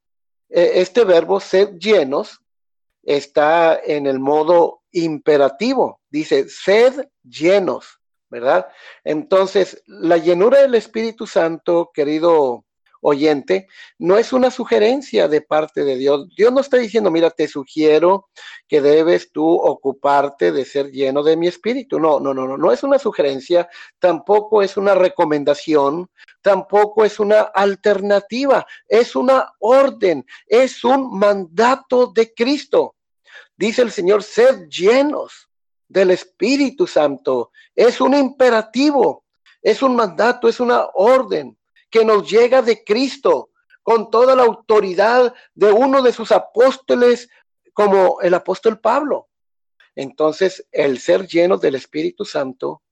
e, 0.48 0.80
este 0.80 1.04
verbo 1.04 1.40
sed 1.40 1.78
llenos 1.78 2.40
está 3.02 3.78
en 3.84 4.06
el 4.06 4.18
modo 4.18 4.82
imperativo. 4.92 6.00
dice, 6.10 6.48
sed 6.48 7.08
llenos, 7.22 8.00
¿verdad? 8.34 8.66
Entonces, 9.04 9.80
la 9.86 10.16
llenura 10.16 10.60
del 10.60 10.74
Espíritu 10.74 11.24
Santo, 11.24 11.92
querido 11.94 12.64
oyente, 13.00 13.68
no 13.98 14.18
es 14.18 14.32
una 14.32 14.50
sugerencia 14.50 15.28
de 15.28 15.40
parte 15.40 15.84
de 15.84 15.94
Dios. 15.94 16.26
Dios 16.36 16.52
no 16.52 16.60
está 16.60 16.78
diciendo, 16.78 17.12
mira, 17.12 17.30
te 17.30 17.46
sugiero 17.46 18.28
que 18.66 18.80
debes 18.80 19.30
tú 19.30 19.46
ocuparte 19.46 20.50
de 20.50 20.64
ser 20.64 20.90
lleno 20.90 21.22
de 21.22 21.36
mi 21.36 21.46
espíritu. 21.46 22.00
No, 22.00 22.18
no, 22.18 22.34
no, 22.34 22.48
no, 22.48 22.56
no 22.56 22.72
es 22.72 22.82
una 22.82 22.98
sugerencia, 22.98 23.68
tampoco 24.00 24.62
es 24.62 24.76
una 24.76 24.96
recomendación, 24.96 26.10
tampoco 26.42 27.04
es 27.04 27.20
una 27.20 27.42
alternativa, 27.42 28.66
es 28.88 29.14
una 29.14 29.52
orden, 29.60 30.26
es 30.48 30.82
un 30.82 31.16
mandato 31.16 32.10
de 32.12 32.34
Cristo. 32.34 32.96
Dice 33.56 33.82
el 33.82 33.92
Señor, 33.92 34.24
sed 34.24 34.66
llenos 34.68 35.48
del 35.88 36.10
Espíritu 36.10 36.86
Santo. 36.86 37.50
Es 37.74 38.00
un 38.00 38.14
imperativo, 38.14 39.24
es 39.62 39.82
un 39.82 39.96
mandato, 39.96 40.48
es 40.48 40.60
una 40.60 40.86
orden 40.94 41.56
que 41.90 42.04
nos 42.04 42.28
llega 42.28 42.62
de 42.62 42.82
Cristo 42.84 43.50
con 43.82 44.10
toda 44.10 44.34
la 44.34 44.42
autoridad 44.42 45.34
de 45.54 45.70
uno 45.70 46.02
de 46.02 46.12
sus 46.12 46.32
apóstoles 46.32 47.28
como 47.72 48.20
el 48.20 48.34
apóstol 48.34 48.80
Pablo. 48.80 49.28
Entonces, 49.94 50.66
el 50.72 50.98
ser 50.98 51.26
lleno 51.26 51.56
del 51.58 51.76
Espíritu 51.76 52.24
Santo 52.24 52.82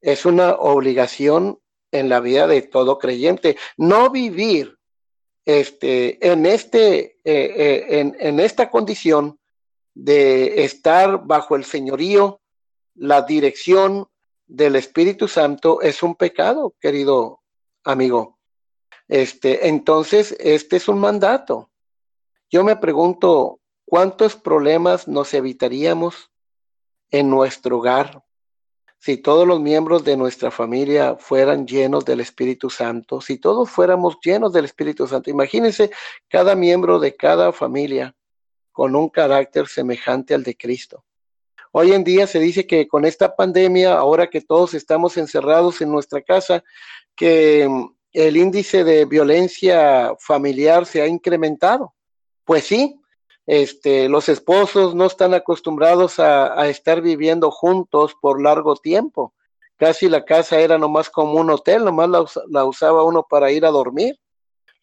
es 0.00 0.26
una 0.26 0.54
obligación 0.54 1.58
en 1.92 2.08
la 2.08 2.20
vida 2.20 2.46
de 2.46 2.62
todo 2.62 2.98
creyente. 2.98 3.56
No 3.76 4.10
vivir 4.10 4.76
este, 5.44 6.26
en, 6.26 6.44
este, 6.46 7.20
eh, 7.24 7.54
eh, 7.56 7.86
en, 8.00 8.16
en 8.18 8.40
esta 8.40 8.70
condición 8.70 9.38
de 9.94 10.64
estar 10.64 11.24
bajo 11.24 11.56
el 11.56 11.64
señorío, 11.64 12.40
la 12.94 13.22
dirección 13.22 14.06
del 14.46 14.76
Espíritu 14.76 15.28
Santo 15.28 15.80
es 15.80 16.02
un 16.02 16.14
pecado, 16.14 16.74
querido 16.80 17.40
amigo. 17.84 18.38
Este, 19.08 19.68
entonces, 19.68 20.36
este 20.38 20.76
es 20.76 20.88
un 20.88 20.98
mandato. 20.98 21.70
Yo 22.50 22.64
me 22.64 22.76
pregunto, 22.76 23.60
¿cuántos 23.84 24.36
problemas 24.36 25.08
nos 25.08 25.34
evitaríamos 25.34 26.30
en 27.10 27.30
nuestro 27.30 27.78
hogar 27.78 28.22
si 28.98 29.16
todos 29.16 29.48
los 29.48 29.58
miembros 29.58 30.04
de 30.04 30.16
nuestra 30.16 30.50
familia 30.50 31.16
fueran 31.16 31.66
llenos 31.66 32.04
del 32.04 32.20
Espíritu 32.20 32.70
Santo? 32.70 33.20
Si 33.20 33.38
todos 33.38 33.70
fuéramos 33.70 34.18
llenos 34.22 34.52
del 34.52 34.66
Espíritu 34.66 35.06
Santo. 35.06 35.30
Imagínense 35.30 35.90
cada 36.28 36.54
miembro 36.54 36.98
de 36.98 37.16
cada 37.16 37.52
familia 37.52 38.14
con 38.72 38.96
un 38.96 39.08
carácter 39.08 39.68
semejante 39.68 40.34
al 40.34 40.42
de 40.42 40.56
Cristo. 40.56 41.04
Hoy 41.70 41.92
en 41.92 42.04
día 42.04 42.26
se 42.26 42.38
dice 42.38 42.66
que 42.66 42.86
con 42.86 43.04
esta 43.04 43.34
pandemia, 43.34 43.94
ahora 43.94 44.28
que 44.28 44.40
todos 44.40 44.74
estamos 44.74 45.16
encerrados 45.16 45.80
en 45.80 45.90
nuestra 45.90 46.20
casa, 46.20 46.62
que 47.14 47.68
el 48.12 48.36
índice 48.36 48.84
de 48.84 49.06
violencia 49.06 50.14
familiar 50.18 50.84
se 50.84 51.00
ha 51.00 51.06
incrementado. 51.06 51.94
Pues 52.44 52.64
sí, 52.64 53.00
este, 53.46 54.08
los 54.08 54.28
esposos 54.28 54.94
no 54.94 55.06
están 55.06 55.32
acostumbrados 55.34 56.18
a, 56.18 56.68
estar 56.68 57.00
viviendo 57.00 57.50
juntos 57.50 58.14
por 58.20 58.42
largo 58.42 58.76
tiempo. 58.76 59.34
Casi 59.76 60.08
la 60.08 60.24
casa 60.24 60.60
era 60.60 60.78
nomás 60.78 61.10
como 61.10 61.40
un 61.40 61.50
hotel, 61.50 61.84
nomás 61.84 62.08
la, 62.08 62.24
la 62.48 62.64
usaba 62.64 63.02
uno 63.02 63.26
para 63.28 63.50
ir 63.50 63.64
a 63.64 63.70
dormir. 63.70 64.20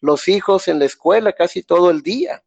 Los 0.00 0.28
hijos 0.28 0.66
en 0.68 0.78
la 0.78 0.86
escuela 0.86 1.32
casi 1.32 1.62
todo 1.62 1.90
el 1.90 2.02
día. 2.02 2.42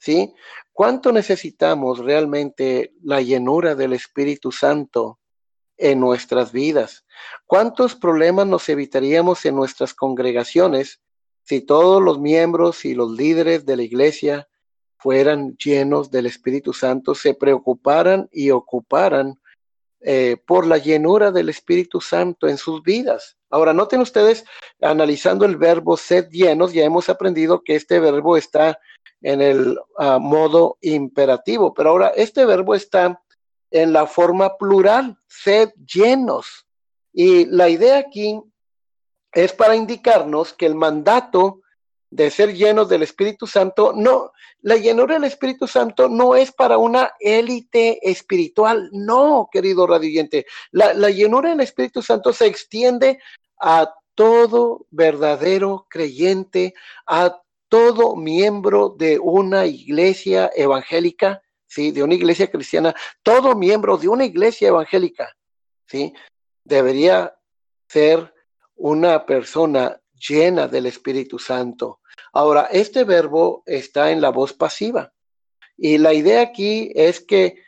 ¿Sí? 0.00 0.34
¿Cuánto 0.72 1.12
necesitamos 1.12 2.00
realmente 2.00 2.94
la 3.02 3.20
llenura 3.20 3.76
del 3.76 3.92
Espíritu 3.92 4.50
Santo 4.50 5.20
en 5.80 5.98
nuestras 5.98 6.52
vidas. 6.52 7.04
¿Cuántos 7.46 7.96
problemas 7.96 8.46
nos 8.46 8.68
evitaríamos 8.68 9.44
en 9.46 9.56
nuestras 9.56 9.94
congregaciones 9.94 11.00
si 11.42 11.62
todos 11.62 12.02
los 12.02 12.20
miembros 12.20 12.84
y 12.84 12.94
los 12.94 13.10
líderes 13.12 13.64
de 13.64 13.76
la 13.76 13.82
iglesia 13.82 14.46
fueran 14.98 15.56
llenos 15.56 16.10
del 16.10 16.26
Espíritu 16.26 16.74
Santo, 16.74 17.14
se 17.14 17.32
preocuparan 17.32 18.28
y 18.30 18.50
ocuparan 18.50 19.40
eh, 20.00 20.36
por 20.46 20.66
la 20.66 20.76
llenura 20.76 21.32
del 21.32 21.48
Espíritu 21.48 22.00
Santo 22.00 22.46
en 22.46 22.58
sus 22.58 22.82
vidas? 22.82 23.38
Ahora, 23.50 23.72
noten 23.72 24.00
ustedes, 24.00 24.44
analizando 24.80 25.44
el 25.44 25.56
verbo 25.56 25.96
sed 25.96 26.28
llenos, 26.30 26.72
ya 26.72 26.84
hemos 26.84 27.08
aprendido 27.08 27.62
que 27.62 27.74
este 27.74 27.98
verbo 27.98 28.36
está 28.36 28.78
en 29.20 29.42
el 29.42 29.78
ah, 29.98 30.18
modo 30.18 30.78
imperativo, 30.80 31.74
pero 31.74 31.90
ahora 31.90 32.08
este 32.16 32.46
verbo 32.46 32.74
está 32.74 33.20
en 33.70 33.92
la 33.92 34.06
forma 34.06 34.56
plural, 34.56 35.18
sed 35.26 35.70
llenos. 35.84 36.66
Y 37.12 37.46
la 37.46 37.68
idea 37.68 37.98
aquí 37.98 38.40
es 39.32 39.52
para 39.52 39.76
indicarnos 39.76 40.52
que 40.52 40.66
el 40.66 40.74
mandato 40.74 41.59
de 42.10 42.30
ser 42.30 42.54
llenos 42.54 42.88
del 42.88 43.02
Espíritu 43.02 43.46
Santo, 43.46 43.92
no, 43.94 44.32
la 44.62 44.76
llenura 44.76 45.14
del 45.14 45.24
Espíritu 45.24 45.66
Santo 45.66 46.08
no 46.08 46.34
es 46.34 46.52
para 46.52 46.76
una 46.76 47.12
élite 47.20 47.98
espiritual, 48.08 48.90
no, 48.92 49.48
querido 49.50 49.86
radioyente. 49.86 50.46
La, 50.72 50.92
la 50.92 51.10
llenura 51.10 51.50
del 51.50 51.60
Espíritu 51.60 52.02
Santo 52.02 52.32
se 52.32 52.46
extiende 52.46 53.20
a 53.60 53.94
todo 54.14 54.86
verdadero 54.90 55.86
creyente, 55.88 56.74
a 57.06 57.40
todo 57.68 58.16
miembro 58.16 58.90
de 58.98 59.18
una 59.18 59.64
iglesia 59.64 60.50
evangélica, 60.54 61.40
¿sí? 61.66 61.92
De 61.92 62.02
una 62.02 62.14
iglesia 62.14 62.50
cristiana, 62.50 62.94
todo 63.22 63.54
miembro 63.54 63.96
de 63.96 64.08
una 64.08 64.24
iglesia 64.24 64.68
evangélica, 64.68 65.34
¿sí? 65.86 66.12
Debería 66.64 67.34
ser 67.88 68.34
una 68.74 69.24
persona 69.24 70.00
llena 70.28 70.66
del 70.66 70.86
Espíritu 70.86 71.38
Santo. 71.38 71.99
Ahora, 72.32 72.68
este 72.70 73.04
verbo 73.04 73.62
está 73.66 74.10
en 74.10 74.20
la 74.20 74.30
voz 74.30 74.52
pasiva. 74.52 75.12
Y 75.76 75.98
la 75.98 76.12
idea 76.12 76.42
aquí 76.42 76.92
es 76.94 77.20
que 77.20 77.62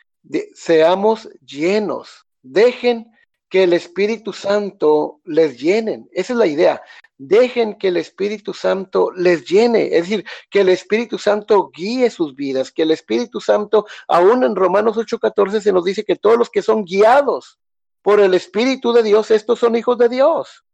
seamos 0.55 1.29
llenos, 1.45 2.27
dejen 2.43 3.11
que 3.49 3.65
el 3.65 3.75
Espíritu 3.75 4.33
Santo 4.33 5.21
les 5.25 5.61
llenen. 5.61 6.09
Esa 6.13 6.33
es 6.33 6.39
la 6.39 6.47
idea. 6.47 6.83
Dejen 7.19 7.75
que 7.75 7.89
el 7.89 7.99
Espíritu 7.99 8.55
Santo 8.55 9.13
les 9.15 9.45
llene, 9.45 9.87
es 9.95 10.09
decir, 10.09 10.25
que 10.51 10.63
el 10.63 10.71
Espíritu 10.71 11.19
Santo 11.19 11.71
guíe 11.71 12.09
sus 12.09 12.35
vidas, 12.35 12.73
que 12.73 12.83
el 12.83 12.91
Espíritu 12.91 13.41
Santo, 13.41 13.87
aún 14.09 14.43
en 14.45 14.57
Romanos 14.57 14.97
8:14 14.97 15.61
se 15.61 15.73
nos 15.73 15.85
dice 15.85 16.03
que 16.03 16.17
todos 16.17 16.39
los 16.39 16.49
que 16.49 16.63
son 16.63 16.85
guiados 16.85 17.59
por 18.01 18.21
el 18.21 18.33
Espíritu 18.35 18.93
de 18.93 19.03
Dios, 19.03 19.31
estos 19.31 19.59
son 19.59 19.77
hijos 19.77 19.99
de 19.99 20.09
Dios. 20.09 20.65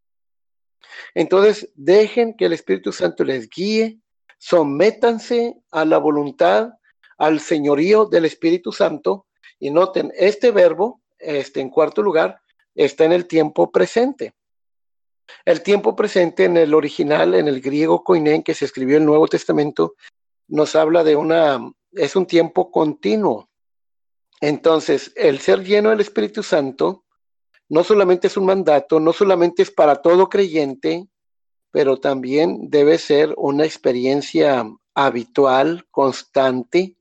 Entonces, 1.15 1.71
dejen 1.75 2.35
que 2.37 2.47
el 2.47 2.53
Espíritu 2.53 2.93
Santo 2.93 3.25
les 3.25 3.49
guíe, 3.49 4.01
sométanse 4.39 5.57
a 5.71 5.85
la 5.85 5.99
voluntad, 5.99 6.71
al 7.17 7.41
señorío 7.41 8.07
del 8.07 8.25
Espíritu 8.25 8.73
Santo, 8.73 9.27
y 9.59 9.71
noten, 9.71 10.13
este 10.17 10.51
verbo, 10.51 11.03
este 11.19 11.61
en 11.61 11.71
cuarto 11.71 12.03
lugar, 12.03 12.41
está 12.75 13.05
en 13.05 13.13
el 13.13 13.27
tiempo 13.27 13.73
presente. 13.73 14.35
El 15.45 15.63
tiempo 15.63 15.97
presente 15.97 16.45
en 16.45 16.57
el 16.57 16.75
original, 16.75 17.35
en 17.35 17.49
el 17.49 17.61
griego 17.61 18.05
koinen, 18.05 18.43
que 18.43 18.55
se 18.55 18.65
escribió 18.65 18.97
en 18.97 19.03
el 19.03 19.07
Nuevo 19.09 19.27
Testamento, 19.27 19.95
nos 20.47 20.75
habla 20.77 21.05
de 21.05 21.17
una, 21.17 21.61
es 21.93 22.17
un 22.17 22.27
tiempo 22.27 22.71
continuo. 22.71 23.51
Entonces, 24.41 25.13
el 25.17 25.41
ser 25.41 25.65
lleno 25.65 25.91
del 25.91 26.01
Espíritu 26.01 26.43
Santo 26.43 27.05
no 27.69 27.85
solamente 27.85 28.27
es 28.27 28.37
un 28.37 28.47
mandato, 28.47 29.01
no 29.01 29.13
solamente 29.13 29.63
es 29.63 29.71
para 29.71 29.97
todo 29.97 30.29
creyente, 30.29 31.07
pero 31.71 31.99
también 31.99 32.71
debe 32.71 32.99
ser 32.99 33.35
una 33.37 33.65
experiencia 33.65 34.67
habitual, 34.95 35.87
constante 35.91 36.97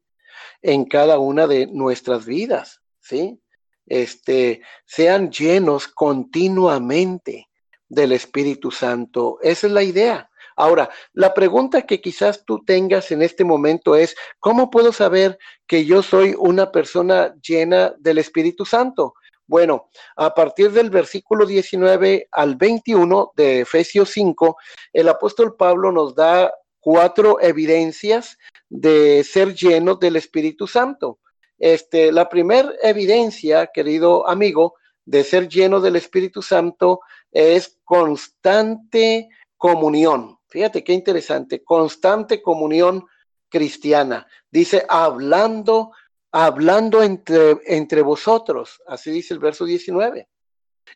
en 0.62 0.86
cada 0.86 1.20
una 1.20 1.48
de 1.48 1.68
nuestras 1.68 2.26
vidas, 2.26 2.82
¿sí? 3.00 3.40
Este, 3.86 4.62
sean 4.86 5.32
llenos 5.32 5.88
continuamente 5.88 7.48
del 7.88 8.12
Espíritu 8.12 8.70
Santo. 8.70 9.40
Esa 9.42 9.68
es 9.68 9.74
la 9.74 9.84
idea. 9.84 10.30
Ahora, 10.58 10.90
la 11.14 11.34
pregunta 11.34 11.84
que 11.84 12.02
quizás 12.02 12.44
tú 12.44 12.66
tengas 12.66 13.12
en 13.12 13.22
este 13.22 13.44
momento 13.44 13.96
es, 13.96 14.16
¿cómo 14.40 14.70
puedo 14.70 14.92
saber 14.92 15.38
que 15.68 15.86
yo 15.86 16.02
soy 16.02 16.36
una 16.38 16.72
persona 16.72 17.36
llena 17.42 17.94
del 18.00 18.18
Espíritu 18.18 18.66
Santo? 18.66 19.14
Bueno, 19.48 19.90
a 20.18 20.34
partir 20.34 20.72
del 20.72 20.90
versículo 20.90 21.46
19 21.46 22.28
al 22.32 22.58
21 22.58 23.32
de 23.36 23.62
Efesios 23.62 24.10
5, 24.10 24.58
el 24.92 25.08
apóstol 25.08 25.56
Pablo 25.56 25.94
nos 25.94 26.14
da 26.16 26.54
cuatro 26.82 27.40
evidencias 27.40 28.38
de 28.70 29.24
ser 29.24 29.56
lleno 29.56 29.96
del 29.96 30.18
Espíritu 30.18 30.68
Santo. 30.68 31.20
Este, 31.58 32.12
la 32.12 32.28
primera 32.28 32.74
evidencia, 32.84 33.68
querido 33.68 34.28
amigo, 34.28 34.76
de 35.06 35.24
ser 35.24 35.48
lleno 35.48 35.80
del 35.80 35.96
Espíritu 35.96 36.42
Santo 36.42 37.00
es 37.32 37.80
constante 37.86 39.30
comunión. 39.56 40.38
Fíjate 40.50 40.84
qué 40.84 40.92
interesante, 40.92 41.64
constante 41.64 42.42
comunión 42.42 43.06
cristiana. 43.50 44.28
Dice, 44.52 44.86
hablando 44.90 45.92
hablando 46.32 47.04
entre, 47.04 47.58
entre 47.66 48.02
vosotros. 48.02 48.82
Así 48.88 49.12
dice 49.12 49.34
el 49.34 49.40
verso 49.40 49.66
19. 49.66 50.28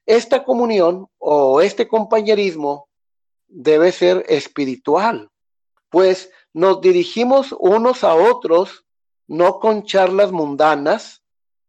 Esta 0.05 0.43
comunión 0.43 1.07
o 1.17 1.61
este 1.61 1.87
compañerismo 1.87 2.89
debe 3.47 3.91
ser 3.91 4.25
espiritual, 4.29 5.29
pues 5.89 6.31
nos 6.53 6.81
dirigimos 6.81 7.53
unos 7.59 8.03
a 8.03 8.15
otros 8.15 8.85
no 9.27 9.59
con 9.59 9.83
charlas 9.83 10.31
mundanas, 10.31 11.21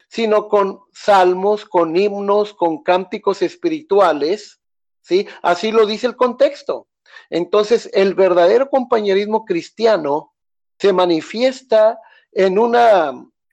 sino 0.08 0.48
con 0.48 0.80
salmos, 0.92 1.64
con 1.64 1.96
himnos, 1.96 2.54
con 2.54 2.82
cánticos 2.82 3.40
espirituales, 3.42 4.60
¿sí? 5.00 5.26
Así 5.42 5.72
lo 5.72 5.86
dice 5.86 6.06
el 6.06 6.16
contexto. 6.16 6.88
Entonces, 7.30 7.88
el 7.92 8.14
verdadero 8.14 8.68
compañerismo 8.68 9.44
cristiano 9.44 10.34
se 10.78 10.92
manifiesta 10.92 11.98
en 12.32 12.58
una 12.58 13.12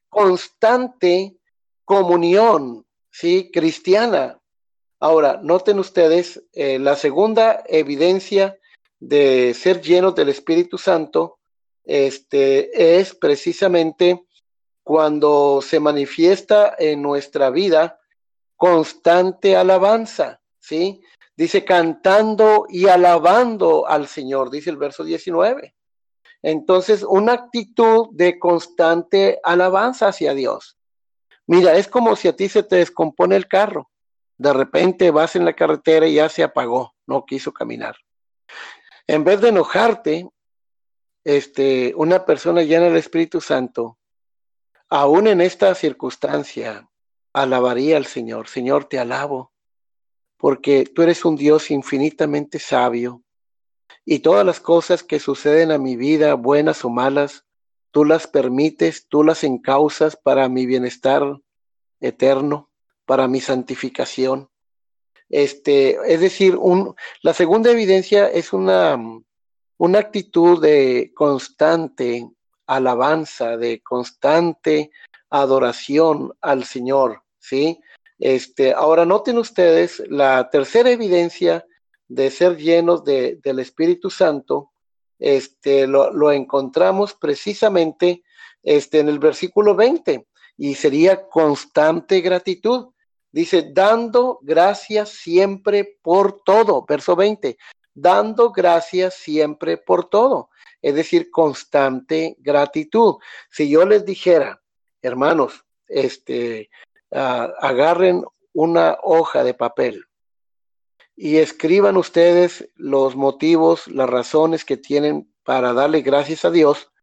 constante 0.10 1.38
comunión, 1.86 2.86
¿sí? 3.12 3.50
Cristiana. 3.54 4.40
Ahora, 5.00 5.40
noten 5.42 5.80
ustedes, 5.80 6.44
eh, 6.54 6.78
la 6.80 6.96
segunda 6.96 7.64
evidencia 7.68 8.58
de 9.00 9.54
ser 9.54 9.82
llenos 9.82 10.14
del 10.16 10.30
Espíritu 10.30 10.78
Santo 10.78 11.40
este, 11.86 13.00
es 13.00 13.16
precisamente 13.16 14.26
cuando 14.84 15.62
se 15.62 15.80
manifiesta 15.80 16.76
en 16.78 17.02
nuestra 17.02 17.50
vida 17.50 18.00
constante 18.56 19.56
alabanza, 19.56 20.42
¿sí? 20.60 21.02
Dice 21.36 21.64
cantando 21.64 22.66
y 22.68 22.88
alabando 22.88 23.88
al 23.88 24.08
Señor, 24.08 24.50
dice 24.52 24.70
el 24.70 24.78
verso 24.78 25.04
19. 25.04 25.74
Entonces, 26.42 27.04
una 27.04 27.34
actitud 27.34 28.08
de 28.12 28.40
constante 28.40 29.40
alabanza 29.44 30.08
hacia 30.08 30.34
Dios. 30.34 30.78
Mira, 31.48 31.76
es 31.76 31.88
como 31.88 32.16
si 32.16 32.28
a 32.28 32.36
ti 32.36 32.48
se 32.48 32.64
te 32.64 32.78
descompone 32.78 33.36
el 33.36 33.48
carro. 33.48 33.90
De 34.38 34.54
repente 34.54 35.12
vas 35.12 35.36
en 35.36 35.46
la 35.46 35.54
carretera 35.54 36.08
y 36.08 36.16
ya 36.16 36.30
se 36.30 36.44
apagó, 36.44 36.94
no 37.06 37.26
quiso 37.26 37.52
caminar. 37.52 37.96
En 39.08 39.24
vez 39.24 39.42
de 39.42 39.50
enojarte, 39.50 40.30
este, 41.24 41.94
una 41.96 42.26
persona 42.26 42.62
llena 42.64 42.86
del 42.86 42.98
Espíritu 42.98 43.42
Santo, 43.42 43.98
aún 44.90 45.28
en 45.28 45.42
esta 45.42 45.76
circunstancia, 45.76 46.90
alabaría 47.34 47.98
al 47.98 48.06
Señor. 48.06 48.48
Señor, 48.48 48.86
te 48.86 49.00
alabo 49.00 49.52
porque 50.38 50.86
tú 50.86 51.02
eres 51.02 51.26
un 51.26 51.36
Dios 51.36 51.70
infinitamente 51.70 52.60
sabio 52.60 53.24
y 54.06 54.20
todas 54.20 54.46
las 54.46 54.60
cosas 54.60 55.04
que 55.04 55.20
suceden 55.20 55.72
a 55.72 55.78
mi 55.78 55.96
vida, 55.96 56.34
buenas 56.36 56.84
o 56.86 56.90
malas, 56.90 57.46
tú 57.92 58.06
las 58.06 58.28
permites, 58.28 59.08
tú 59.08 59.24
las 59.24 59.44
encausas 59.44 60.16
para 60.16 60.50
mi 60.50 60.66
bienestar 60.66 61.24
eterno, 62.00 62.70
para 63.06 63.28
mi 63.28 63.42
santificación. 63.42 64.50
Este, 65.30 65.98
es 66.12 66.22
decir, 66.22 66.56
un, 66.56 66.96
la 67.22 67.34
segunda 67.34 67.72
evidencia 67.72 68.28
es 68.28 68.52
una, 68.54 69.00
una 69.78 70.00
actitud 70.00 70.62
de 70.62 71.12
constante 71.16 72.28
alabanza, 72.66 73.58
de 73.58 73.82
constante 73.82 74.92
adoración 75.30 76.34
al 76.42 76.64
Señor, 76.64 77.24
¿sí? 77.38 77.80
Este, 78.18 78.74
ahora 78.74 79.06
noten 79.06 79.38
ustedes 79.38 80.04
la 80.10 80.50
tercera 80.50 80.90
evidencia 80.90 81.66
de 82.10 82.32
ser 82.32 82.58
llenos 82.58 83.04
del 83.06 83.60
Espíritu 83.60 84.10
Santo, 84.10 84.72
este, 85.20 85.86
lo, 85.86 86.32
encontramos 86.32 87.14
precisamente 87.14 88.24
este, 88.64 89.00
en 89.00 89.10
el 89.10 89.20
versículo 89.20 89.76
20 89.76 90.28
y 90.58 90.76
sería 90.76 91.28
constante 91.30 92.20
gratitud. 92.22 92.90
Dice, 93.32 93.70
dando 93.72 94.40
gracias 94.42 95.10
siempre 95.10 96.00
por 96.02 96.42
todo. 96.42 96.84
Verso 96.88 97.16
20, 97.16 97.58
dando 97.94 98.52
gracias 98.52 99.14
siempre 99.14 99.78
por 99.78 100.10
todo. 100.10 100.50
Es 100.82 100.96
decir, 100.96 101.30
constante 101.30 102.38
gratitud. 102.40 103.16
Si 103.52 103.70
yo 103.70 103.86
les 103.86 104.04
dijera, 104.04 104.62
hermanos, 105.02 105.64
este, 105.88 106.72
agarren 107.12 108.24
una 108.54 108.98
hoja 109.04 109.44
de 109.44 109.54
papel 109.54 110.09
y 111.22 111.40
escriban 111.40 111.98
ustedes 111.98 112.70
los 112.78 113.18
motivos, 113.18 113.90
las 113.90 114.10
razones 114.10 114.64
que 114.64 114.78
tienen 114.78 115.30
para 115.44 115.74
darle 115.74 116.02
gracias 116.02 116.46
a 116.46 116.50
Dios, 116.50 116.94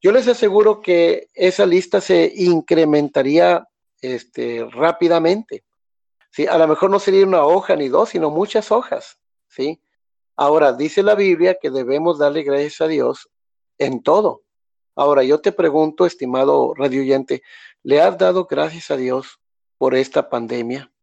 yo 0.00 0.12
les 0.12 0.28
aseguro 0.28 0.80
que 0.80 1.28
esa 1.34 1.66
lista 1.66 2.00
se 2.00 2.32
incrementaría 2.36 3.66
este, 4.00 4.64
rápidamente. 4.70 5.64
¿sí? 6.30 6.46
A 6.46 6.56
lo 6.56 6.68
mejor 6.68 6.88
no 6.88 7.00
sería 7.00 7.26
una 7.26 7.44
hoja 7.44 7.74
ni 7.74 7.88
dos, 7.88 8.10
sino 8.10 8.30
muchas 8.30 8.70
hojas. 8.70 9.18
¿sí? 9.48 9.82
Ahora, 10.36 10.72
dice 10.72 11.02
la 11.02 11.16
Biblia 11.16 11.58
que 11.60 11.72
debemos 11.72 12.18
darle 12.18 12.44
gracias 12.44 12.80
a 12.80 12.86
Dios 12.86 13.28
en 13.78 14.04
todo. 14.04 14.42
Ahora, 14.94 15.24
yo 15.24 15.40
te 15.40 15.50
pregunto, 15.50 16.06
estimado 16.06 16.74
radio 16.74 17.00
oyente, 17.00 17.42
¿le 17.82 18.00
has 18.00 18.16
dado 18.18 18.44
gracias 18.44 18.92
a 18.92 18.96
Dios 18.96 19.40
por 19.78 19.96
esta 19.96 20.30
pandemia? 20.30 20.93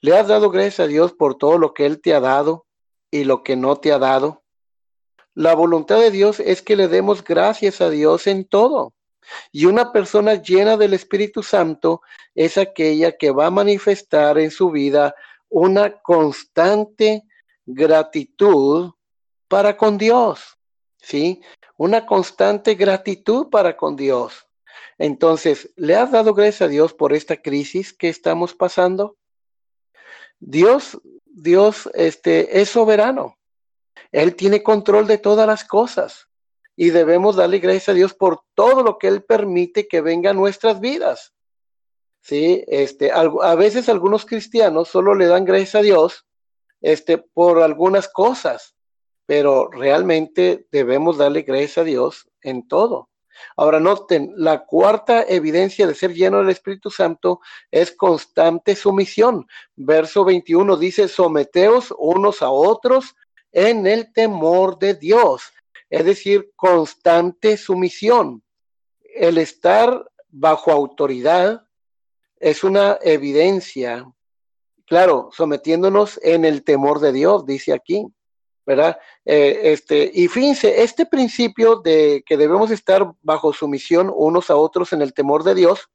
¿Le 0.00 0.16
has 0.16 0.28
dado 0.28 0.50
gracias 0.50 0.80
a 0.80 0.86
Dios 0.86 1.12
por 1.12 1.36
todo 1.36 1.58
lo 1.58 1.74
que 1.74 1.86
Él 1.86 2.00
te 2.00 2.14
ha 2.14 2.20
dado 2.20 2.66
y 3.10 3.24
lo 3.24 3.42
que 3.42 3.56
no 3.56 3.76
te 3.76 3.92
ha 3.92 3.98
dado? 3.98 4.42
La 5.34 5.54
voluntad 5.54 5.98
de 5.98 6.10
Dios 6.10 6.40
es 6.40 6.62
que 6.62 6.76
le 6.76 6.88
demos 6.88 7.24
gracias 7.24 7.80
a 7.80 7.90
Dios 7.90 8.26
en 8.26 8.44
todo. 8.44 8.94
Y 9.50 9.66
una 9.66 9.92
persona 9.92 10.34
llena 10.34 10.76
del 10.76 10.94
Espíritu 10.94 11.42
Santo 11.42 12.02
es 12.34 12.58
aquella 12.58 13.16
que 13.16 13.30
va 13.30 13.46
a 13.46 13.50
manifestar 13.50 14.38
en 14.38 14.50
su 14.50 14.70
vida 14.70 15.14
una 15.48 16.00
constante 16.02 17.22
gratitud 17.66 18.92
para 19.48 19.76
con 19.76 19.98
Dios. 19.98 20.58
¿Sí? 21.00 21.42
Una 21.76 22.06
constante 22.06 22.74
gratitud 22.74 23.48
para 23.50 23.76
con 23.76 23.96
Dios. 23.96 24.46
Entonces, 24.98 25.72
¿le 25.76 25.96
has 25.96 26.12
dado 26.12 26.34
gracias 26.34 26.62
a 26.62 26.68
Dios 26.68 26.94
por 26.94 27.12
esta 27.12 27.36
crisis 27.42 27.92
que 27.92 28.08
estamos 28.08 28.54
pasando? 28.54 29.16
Dios, 30.46 31.00
Dios 31.24 31.88
este, 31.94 32.60
es 32.60 32.68
soberano. 32.68 33.38
Él 34.12 34.36
tiene 34.36 34.62
control 34.62 35.06
de 35.06 35.18
todas 35.18 35.46
las 35.46 35.64
cosas 35.64 36.28
y 36.76 36.90
debemos 36.90 37.36
darle 37.36 37.60
gracias 37.60 37.88
a 37.88 37.94
Dios 37.94 38.14
por 38.14 38.42
todo 38.54 38.82
lo 38.82 38.98
que 38.98 39.08
Él 39.08 39.22
permite 39.22 39.88
que 39.88 40.02
venga 40.02 40.30
a 40.30 40.34
nuestras 40.34 40.80
vidas. 40.80 41.32
Sí, 42.20 42.64
este, 42.68 43.10
a 43.10 43.54
veces 43.54 43.88
algunos 43.88 44.24
cristianos 44.24 44.88
solo 44.88 45.14
le 45.14 45.26
dan 45.26 45.44
gracias 45.44 45.74
a 45.74 45.82
Dios 45.82 46.26
este, 46.80 47.18
por 47.18 47.62
algunas 47.62 48.08
cosas, 48.08 48.74
pero 49.26 49.70
realmente 49.70 50.66
debemos 50.70 51.18
darle 51.18 51.42
gracias 51.42 51.78
a 51.78 51.84
Dios 51.84 52.28
en 52.42 52.68
todo. 52.68 53.08
Ahora 53.56 53.80
noten, 53.80 54.32
la 54.36 54.64
cuarta 54.64 55.24
evidencia 55.28 55.86
de 55.86 55.94
ser 55.94 56.14
lleno 56.14 56.38
del 56.38 56.50
Espíritu 56.50 56.90
Santo 56.90 57.40
es 57.70 57.92
constante 57.92 58.76
sumisión. 58.76 59.46
Verso 59.76 60.24
21 60.24 60.76
dice, 60.76 61.08
someteos 61.08 61.94
unos 61.98 62.42
a 62.42 62.50
otros 62.50 63.14
en 63.52 63.86
el 63.86 64.12
temor 64.12 64.78
de 64.78 64.94
Dios. 64.94 65.52
Es 65.90 66.04
decir, 66.04 66.52
constante 66.56 67.56
sumisión. 67.56 68.42
El 69.02 69.38
estar 69.38 70.10
bajo 70.28 70.72
autoridad 70.72 71.64
es 72.40 72.64
una 72.64 72.98
evidencia, 73.00 74.10
claro, 74.86 75.30
sometiéndonos 75.32 76.20
en 76.22 76.44
el 76.44 76.64
temor 76.64 77.00
de 77.00 77.12
Dios, 77.12 77.46
dice 77.46 77.72
aquí. 77.72 78.06
¿Verdad? 78.66 78.98
Eh, 79.24 79.60
este, 79.64 80.10
y 80.12 80.28
fíjense, 80.28 80.82
este 80.82 81.06
principio 81.06 81.76
de 81.76 82.22
que 82.26 82.36
debemos 82.36 82.70
estar 82.70 83.12
bajo 83.22 83.52
sumisión 83.52 84.12
unos 84.14 84.50
a 84.50 84.56
otros 84.56 84.92
en 84.92 85.02
el 85.02 85.12
temor 85.12 85.44
de 85.44 85.54
Dios, 85.54 85.90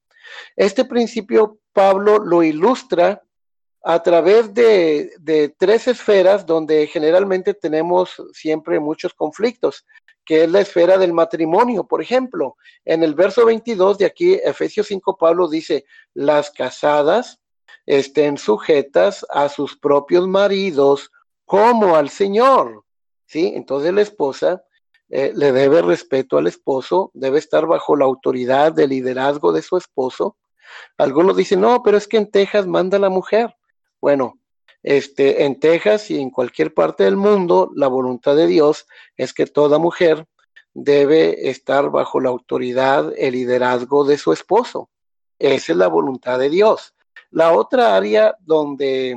este 0.55 0.86
principio 0.86 1.60
Pablo 1.73 2.19
lo 2.19 2.43
ilustra 2.43 3.23
a 3.84 4.03
través 4.03 4.53
de, 4.53 5.12
de 5.19 5.49
tres 5.58 5.88
esferas 5.88 6.45
donde 6.45 6.86
generalmente 6.88 7.53
tenemos 7.53 8.21
siempre 8.34 8.79
muchos 8.79 9.13
conflictos, 9.13 9.86
que 10.25 10.43
es 10.43 10.51
la 10.51 10.60
esfera 10.60 10.97
del 10.97 11.13
matrimonio, 11.13 11.86
por 11.86 12.01
ejemplo. 12.01 12.58
En 12.86 13.03
el 13.03 13.15
verso 13.15 13.45
22 13.45 13.97
de 13.97 14.05
aquí, 14.05 14.34
Efesios 14.34 14.88
5, 14.88 15.17
Pablo 15.17 15.47
dice, 15.47 15.86
las 16.13 16.51
casadas 16.51 17.39
estén 17.86 18.38
sujetas 18.38 19.25
a 19.32 19.49
sus 19.49 19.75
propios 19.75 20.27
maridos 20.27 21.12
como 21.50 21.96
al 21.96 22.10
Señor. 22.10 22.84
¿Sí? 23.26 23.54
Entonces 23.56 23.92
la 23.92 24.02
esposa 24.02 24.64
eh, 25.10 25.34
le 25.36 25.52
debe 25.52 25.82
respeto 25.82 26.38
al 26.38 26.46
esposo, 26.46 27.10
debe 27.16 27.40
estar 27.40 27.66
bajo 27.66 27.96
la 27.96 28.06
autoridad 28.06 28.72
del 28.72 28.92
liderazgo 28.92 29.52
de 29.52 29.64
su 29.64 29.76
esposo. 29.76 30.38
Algunos 30.96 31.36
dicen, 31.36 31.62
no, 31.62 31.82
pero 31.82 31.98
es 31.98 32.08
que 32.08 32.18
en 32.18 32.30
Texas 32.30 32.68
manda 32.68 33.00
la 33.00 33.10
mujer. 33.10 33.56
Bueno, 34.00 34.40
este, 34.84 35.44
en 35.44 35.60
Texas 35.60 36.12
y 36.12 36.20
en 36.22 36.30
cualquier 36.30 36.72
parte 36.72 37.04
del 37.04 37.18
mundo, 37.18 37.72
la 37.76 37.88
voluntad 37.88 38.36
de 38.36 38.46
Dios 38.46 38.86
es 39.18 39.34
que 39.34 39.48
toda 39.48 39.80
mujer 39.80 40.28
debe 40.76 41.50
estar 41.50 41.90
bajo 41.90 42.20
la 42.20 42.30
autoridad, 42.30 43.12
el 43.18 43.34
liderazgo 43.34 44.06
de 44.06 44.20
su 44.20 44.34
esposo. 44.34 44.92
Esa 45.40 45.72
es 45.72 45.78
la 45.80 45.88
voluntad 45.88 46.38
de 46.38 46.52
Dios. 46.52 46.94
La 47.32 47.54
otra 47.54 47.96
área 47.96 48.36
donde 48.40 49.16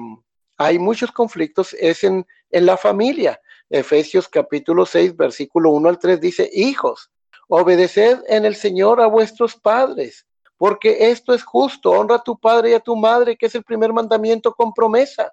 hay 0.65 0.79
muchos 0.79 1.13
conflictos 1.13 1.75
es 1.79 2.05
en, 2.05 2.27
en 2.51 2.67
la 2.67 2.77
familia. 2.77 3.41
Efesios 3.69 4.29
capítulo 4.29 4.85
6, 4.85 5.17
versículo 5.17 5.71
1 5.71 5.89
al 5.89 5.99
3 5.99 6.21
dice, 6.21 6.51
hijos, 6.53 7.11
obedeced 7.49 8.21
en 8.29 8.45
el 8.45 8.55
Señor 8.55 9.01
a 9.01 9.07
vuestros 9.07 9.57
padres, 9.57 10.27
porque 10.57 11.11
esto 11.11 11.35
es 11.35 11.43
justo. 11.43 11.91
Honra 11.91 12.17
a 12.17 12.23
tu 12.23 12.39
padre 12.39 12.71
y 12.71 12.75
a 12.75 12.81
tu 12.81 12.97
madre, 12.97 13.37
que 13.37 13.47
es 13.47 13.55
el 13.55 13.65
primer 13.65 13.93
mandamiento 13.93 14.55
con 14.55 14.73
promesa, 14.73 15.33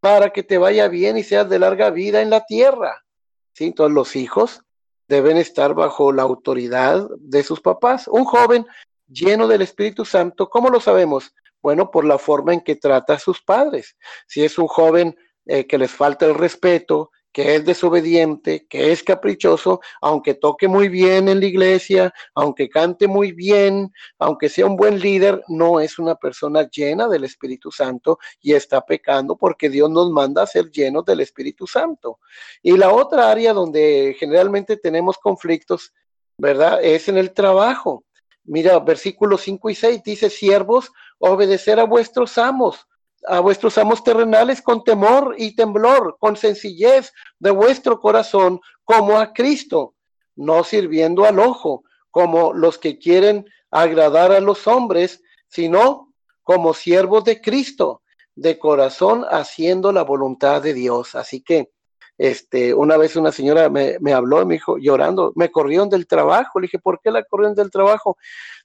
para 0.00 0.30
que 0.30 0.42
te 0.42 0.58
vaya 0.58 0.88
bien 0.88 1.16
y 1.18 1.22
seas 1.22 1.48
de 1.48 1.58
larga 1.58 1.90
vida 1.90 2.22
en 2.22 2.30
la 2.30 2.44
tierra. 2.44 3.04
¿Sí? 3.52 3.66
Entonces 3.66 3.94
los 3.94 4.16
hijos 4.16 4.62
deben 5.08 5.36
estar 5.36 5.74
bajo 5.74 6.12
la 6.12 6.22
autoridad 6.22 7.06
de 7.18 7.42
sus 7.42 7.60
papás. 7.60 8.08
Un 8.08 8.24
joven 8.24 8.66
lleno 9.08 9.48
del 9.48 9.62
Espíritu 9.62 10.04
Santo, 10.04 10.48
¿cómo 10.48 10.70
lo 10.70 10.80
sabemos? 10.80 11.34
Bueno, 11.62 11.90
por 11.90 12.04
la 12.04 12.18
forma 12.18 12.54
en 12.54 12.60
que 12.60 12.76
trata 12.76 13.14
a 13.14 13.18
sus 13.18 13.42
padres. 13.42 13.96
Si 14.26 14.42
es 14.44 14.58
un 14.58 14.66
joven 14.66 15.16
eh, 15.46 15.66
que 15.66 15.78
les 15.78 15.90
falta 15.90 16.26
el 16.26 16.34
respeto, 16.34 17.10
que 17.32 17.54
es 17.54 17.64
desobediente, 17.64 18.66
que 18.68 18.92
es 18.92 19.02
caprichoso, 19.02 19.80
aunque 20.00 20.34
toque 20.34 20.68
muy 20.68 20.88
bien 20.88 21.28
en 21.28 21.40
la 21.40 21.46
iglesia, 21.46 22.12
aunque 22.34 22.68
cante 22.68 23.06
muy 23.06 23.32
bien, 23.32 23.92
aunque 24.18 24.48
sea 24.48 24.66
un 24.66 24.76
buen 24.76 24.98
líder, 24.98 25.42
no 25.48 25.80
es 25.80 25.98
una 25.98 26.16
persona 26.16 26.68
llena 26.68 27.08
del 27.08 27.24
Espíritu 27.24 27.70
Santo 27.70 28.18
y 28.40 28.54
está 28.54 28.80
pecando 28.84 29.36
porque 29.36 29.70
Dios 29.70 29.90
nos 29.90 30.10
manda 30.10 30.42
a 30.42 30.46
ser 30.46 30.70
llenos 30.70 31.04
del 31.04 31.20
Espíritu 31.20 31.66
Santo. 31.66 32.18
Y 32.62 32.76
la 32.76 32.92
otra 32.92 33.30
área 33.30 33.52
donde 33.52 34.16
generalmente 34.18 34.76
tenemos 34.76 35.16
conflictos, 35.18 35.92
¿verdad? 36.36 36.82
Es 36.82 37.08
en 37.08 37.16
el 37.16 37.32
trabajo. 37.32 38.04
Mira, 38.44 38.78
versículos 38.80 39.42
5 39.42 39.70
y 39.70 39.74
6 39.76 40.02
dice, 40.02 40.30
siervos, 40.30 40.90
obedecer 41.20 41.78
a 41.78 41.84
vuestros 41.84 42.36
amos 42.38 42.86
a 43.26 43.40
vuestros 43.40 43.76
amos 43.78 44.02
terrenales 44.02 44.62
con 44.62 44.82
temor 44.84 45.34
y 45.36 45.54
temblor, 45.54 46.16
con 46.18 46.36
sencillez 46.36 47.12
de 47.38 47.50
vuestro 47.50 48.00
corazón, 48.00 48.60
como 48.84 49.18
a 49.18 49.32
Cristo, 49.32 49.94
no 50.36 50.64
sirviendo 50.64 51.24
al 51.24 51.38
ojo, 51.38 51.84
como 52.10 52.52
los 52.52 52.78
que 52.78 52.98
quieren 52.98 53.46
agradar 53.70 54.32
a 54.32 54.40
los 54.40 54.66
hombres, 54.66 55.22
sino 55.48 56.12
como 56.42 56.74
siervos 56.74 57.24
de 57.24 57.40
Cristo, 57.40 58.02
de 58.34 58.58
corazón 58.58 59.24
haciendo 59.30 59.92
la 59.92 60.02
voluntad 60.02 60.62
de 60.62 60.72
Dios. 60.72 61.14
Así 61.14 61.42
que, 61.42 61.70
este, 62.16 62.74
una 62.74 62.96
vez 62.96 63.16
una 63.16 63.32
señora 63.32 63.68
me, 63.68 63.98
me 64.00 64.12
habló, 64.12 64.44
me 64.44 64.54
dijo, 64.54 64.76
llorando, 64.78 65.32
me 65.36 65.50
corrieron 65.50 65.88
del 65.88 66.06
trabajo. 66.06 66.58
Le 66.58 66.64
dije, 66.64 66.78
¿por 66.78 67.00
qué 67.00 67.10
la 67.10 67.22
corrieron 67.24 67.54
del 67.54 67.70
trabajo? 67.70 68.16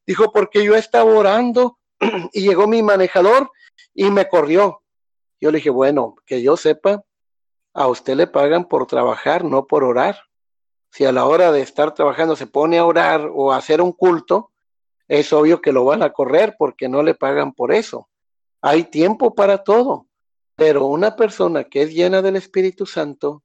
Dijo, 0.06 0.32
porque 0.32 0.64
yo 0.64 0.76
estaba 0.76 1.12
orando 1.12 1.78
y 2.34 2.42
llegó 2.42 2.68
mi 2.68 2.84
manejador 2.84 3.52
y 3.94 4.10
me 4.12 4.28
corrió. 4.28 4.82
Yo 5.40 5.52
le 5.52 5.58
dije, 5.58 5.70
bueno, 5.70 6.16
que 6.26 6.42
yo 6.42 6.58
sepa, 6.58 7.04
a 7.74 7.88
usted 7.88 8.16
le 8.16 8.28
pagan 8.28 8.66
por 8.66 8.88
trabajar, 8.88 9.44
no 9.44 9.68
por 9.68 9.84
orar. 9.84 10.18
Si 10.92 11.04
a 11.06 11.12
la 11.12 11.26
hora 11.26 11.52
de 11.52 11.62
estar 11.62 11.94
trabajando 11.94 12.36
se 12.36 12.48
pone 12.48 12.78
a 12.78 12.86
orar 12.86 13.30
o 13.34 13.52
a 13.52 13.58
hacer 13.58 13.82
un 13.82 13.92
culto, 13.92 14.52
es 15.08 15.34
obvio 15.34 15.62
que 15.62 15.72
lo 15.74 15.86
van 15.86 16.02
a 16.02 16.12
correr 16.12 16.56
porque 16.58 16.88
no 16.88 17.04
le 17.04 17.16
pagan 17.16 17.54
por 17.54 17.74
eso. 17.74 18.10
Hay 18.62 18.86
tiempo 18.86 19.36
para 19.36 19.64
todo, 19.64 20.08
pero 20.56 20.86
una 20.86 21.16
persona 21.16 21.66
que 21.66 21.84
es 21.84 21.94
llena 21.94 22.22
del 22.22 22.38
Espíritu 22.38 22.86
Santo, 22.86 23.44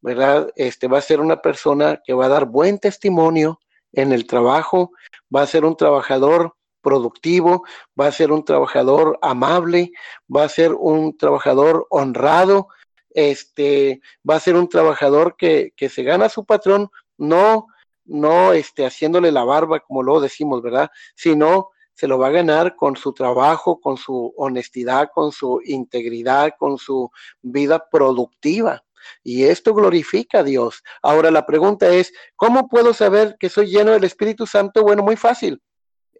¿verdad? 0.00 0.50
Este 0.56 0.86
va 0.86 0.98
a 0.98 1.02
ser 1.02 1.20
una 1.20 1.42
persona 1.42 2.00
que 2.04 2.14
va 2.14 2.26
a 2.26 2.30
dar 2.30 2.46
buen 2.46 2.78
testimonio 2.78 3.60
en 3.92 4.12
el 4.12 4.26
trabajo, 4.26 4.92
va 5.34 5.42
a 5.42 5.46
ser 5.46 5.64
un 5.64 5.76
trabajador 5.76 6.54
productivo, 6.84 7.64
va 8.00 8.06
a 8.06 8.12
ser 8.12 8.30
un 8.30 8.44
trabajador 8.44 9.18
amable, 9.22 9.90
va 10.34 10.44
a 10.44 10.48
ser 10.48 10.72
un 10.74 11.16
trabajador 11.16 11.88
honrado, 11.90 12.68
este, 13.10 14.00
va 14.28 14.36
a 14.36 14.40
ser 14.40 14.54
un 14.56 14.68
trabajador 14.68 15.36
que, 15.36 15.72
que 15.76 15.88
se 15.88 16.04
gana 16.04 16.26
a 16.26 16.28
su 16.28 16.44
patrón, 16.44 16.90
no, 17.16 17.66
no 18.04 18.52
este, 18.52 18.86
haciéndole 18.86 19.32
la 19.32 19.44
barba, 19.44 19.80
como 19.80 20.02
luego 20.02 20.20
decimos, 20.20 20.62
¿verdad? 20.62 20.90
Sino 21.16 21.70
se 21.94 22.08
lo 22.08 22.18
va 22.18 22.28
a 22.28 22.32
ganar 22.32 22.76
con 22.76 22.96
su 22.96 23.12
trabajo, 23.12 23.80
con 23.80 23.96
su 23.96 24.34
honestidad, 24.36 25.10
con 25.14 25.32
su 25.32 25.60
integridad, 25.64 26.52
con 26.58 26.78
su 26.78 27.10
vida 27.40 27.88
productiva. 27.90 28.84
Y 29.22 29.44
esto 29.44 29.74
glorifica 29.74 30.40
a 30.40 30.42
Dios. 30.42 30.82
Ahora 31.02 31.30
la 31.30 31.46
pregunta 31.46 31.88
es, 31.88 32.12
¿cómo 32.36 32.68
puedo 32.68 32.94
saber 32.94 33.36
que 33.38 33.48
soy 33.48 33.66
lleno 33.66 33.92
del 33.92 34.04
Espíritu 34.04 34.46
Santo? 34.46 34.82
Bueno, 34.82 35.02
muy 35.02 35.16
fácil. 35.16 35.62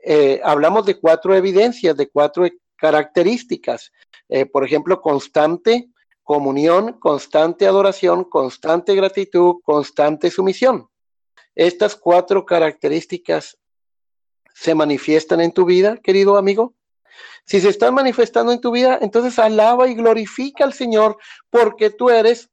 Eh, 0.06 0.40
hablamos 0.44 0.84
de 0.84 1.00
cuatro 1.00 1.34
evidencias, 1.34 1.96
de 1.96 2.08
cuatro 2.08 2.46
características. 2.76 3.90
Eh, 4.28 4.44
por 4.44 4.64
ejemplo, 4.64 5.00
constante 5.00 5.88
comunión, 6.22 6.94
constante 6.94 7.66
adoración, 7.66 8.24
constante 8.24 8.94
gratitud, 8.94 9.56
constante 9.62 10.30
sumisión. 10.30 10.88
Estas 11.54 11.96
cuatro 11.96 12.44
características 12.44 13.58
se 14.54 14.74
manifiestan 14.74 15.40
en 15.40 15.52
tu 15.52 15.64
vida, 15.64 15.98
querido 15.98 16.36
amigo. 16.36 16.74
Si 17.44 17.60
se 17.60 17.68
están 17.68 17.94
manifestando 17.94 18.52
en 18.52 18.60
tu 18.60 18.72
vida, 18.72 18.98
entonces 19.00 19.38
alaba 19.38 19.88
y 19.88 19.94
glorifica 19.94 20.64
al 20.64 20.72
Señor 20.72 21.16
porque 21.50 21.90
tú 21.90 22.10
eres 22.10 22.50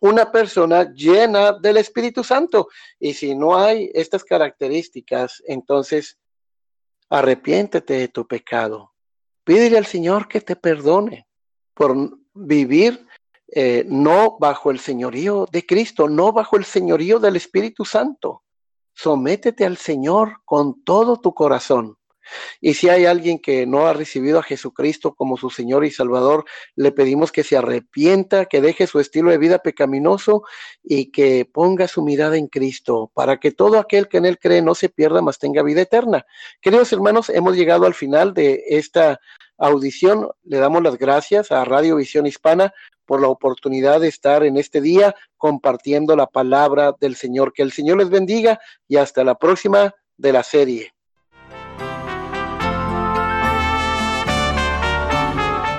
una 0.00 0.30
persona 0.30 0.92
llena 0.92 1.52
del 1.52 1.76
Espíritu 1.78 2.22
Santo. 2.22 2.68
Y 2.98 3.14
si 3.14 3.34
no 3.34 3.56
hay 3.56 3.90
estas 3.94 4.24
características, 4.24 5.42
entonces 5.46 6.18
arrepiéntete 7.08 7.94
de 7.94 8.08
tu 8.08 8.26
pecado. 8.26 8.92
Pídele 9.44 9.78
al 9.78 9.86
Señor 9.86 10.28
que 10.28 10.40
te 10.40 10.56
perdone 10.56 11.26
por 11.74 11.94
vivir 12.34 13.06
eh, 13.48 13.84
no 13.86 14.36
bajo 14.38 14.70
el 14.70 14.80
señorío 14.80 15.46
de 15.50 15.64
Cristo, 15.64 16.08
no 16.08 16.32
bajo 16.32 16.56
el 16.56 16.64
señorío 16.64 17.18
del 17.18 17.36
Espíritu 17.36 17.84
Santo. 17.84 18.42
Sométete 18.94 19.64
al 19.64 19.76
Señor 19.76 20.40
con 20.44 20.82
todo 20.82 21.20
tu 21.20 21.32
corazón. 21.32 21.96
Y 22.60 22.74
si 22.74 22.88
hay 22.88 23.06
alguien 23.06 23.38
que 23.38 23.66
no 23.66 23.86
ha 23.86 23.92
recibido 23.92 24.38
a 24.38 24.42
Jesucristo 24.42 25.14
como 25.14 25.36
su 25.36 25.50
Señor 25.50 25.84
y 25.84 25.90
Salvador, 25.90 26.44
le 26.74 26.92
pedimos 26.92 27.32
que 27.32 27.44
se 27.44 27.56
arrepienta, 27.56 28.46
que 28.46 28.60
deje 28.60 28.86
su 28.86 29.00
estilo 29.00 29.30
de 29.30 29.38
vida 29.38 29.58
pecaminoso 29.58 30.42
y 30.82 31.10
que 31.10 31.44
ponga 31.44 31.88
su 31.88 32.02
mirada 32.02 32.36
en 32.36 32.48
Cristo, 32.48 33.10
para 33.14 33.38
que 33.38 33.52
todo 33.52 33.78
aquel 33.78 34.08
que 34.08 34.18
en 34.18 34.26
Él 34.26 34.38
cree 34.38 34.62
no 34.62 34.74
se 34.74 34.88
pierda, 34.88 35.22
mas 35.22 35.38
tenga 35.38 35.62
vida 35.62 35.82
eterna. 35.82 36.26
Queridos 36.60 36.92
hermanos, 36.92 37.30
hemos 37.30 37.56
llegado 37.56 37.86
al 37.86 37.94
final 37.94 38.34
de 38.34 38.62
esta 38.68 39.20
audición. 39.58 40.28
Le 40.44 40.58
damos 40.58 40.82
las 40.82 40.98
gracias 40.98 41.52
a 41.52 41.64
Radio 41.64 41.96
Visión 41.96 42.26
Hispana 42.26 42.72
por 43.04 43.20
la 43.20 43.28
oportunidad 43.28 44.00
de 44.00 44.08
estar 44.08 44.44
en 44.44 44.56
este 44.56 44.80
día 44.80 45.14
compartiendo 45.36 46.16
la 46.16 46.26
palabra 46.26 46.94
del 46.98 47.16
Señor. 47.16 47.52
Que 47.52 47.62
el 47.62 47.72
Señor 47.72 47.98
les 47.98 48.10
bendiga 48.10 48.60
y 48.88 48.96
hasta 48.96 49.24
la 49.24 49.36
próxima 49.36 49.94
de 50.16 50.32
la 50.32 50.42
serie. 50.42 50.95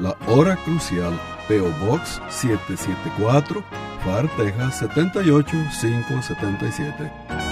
la 0.00 0.16
Hora 0.28 0.56
Crucial, 0.64 1.12
PO 1.48 1.70
Box 1.86 2.20
774, 2.28 3.64
FAR, 4.04 4.28
Texas 4.36 4.78
78577. 4.78 7.47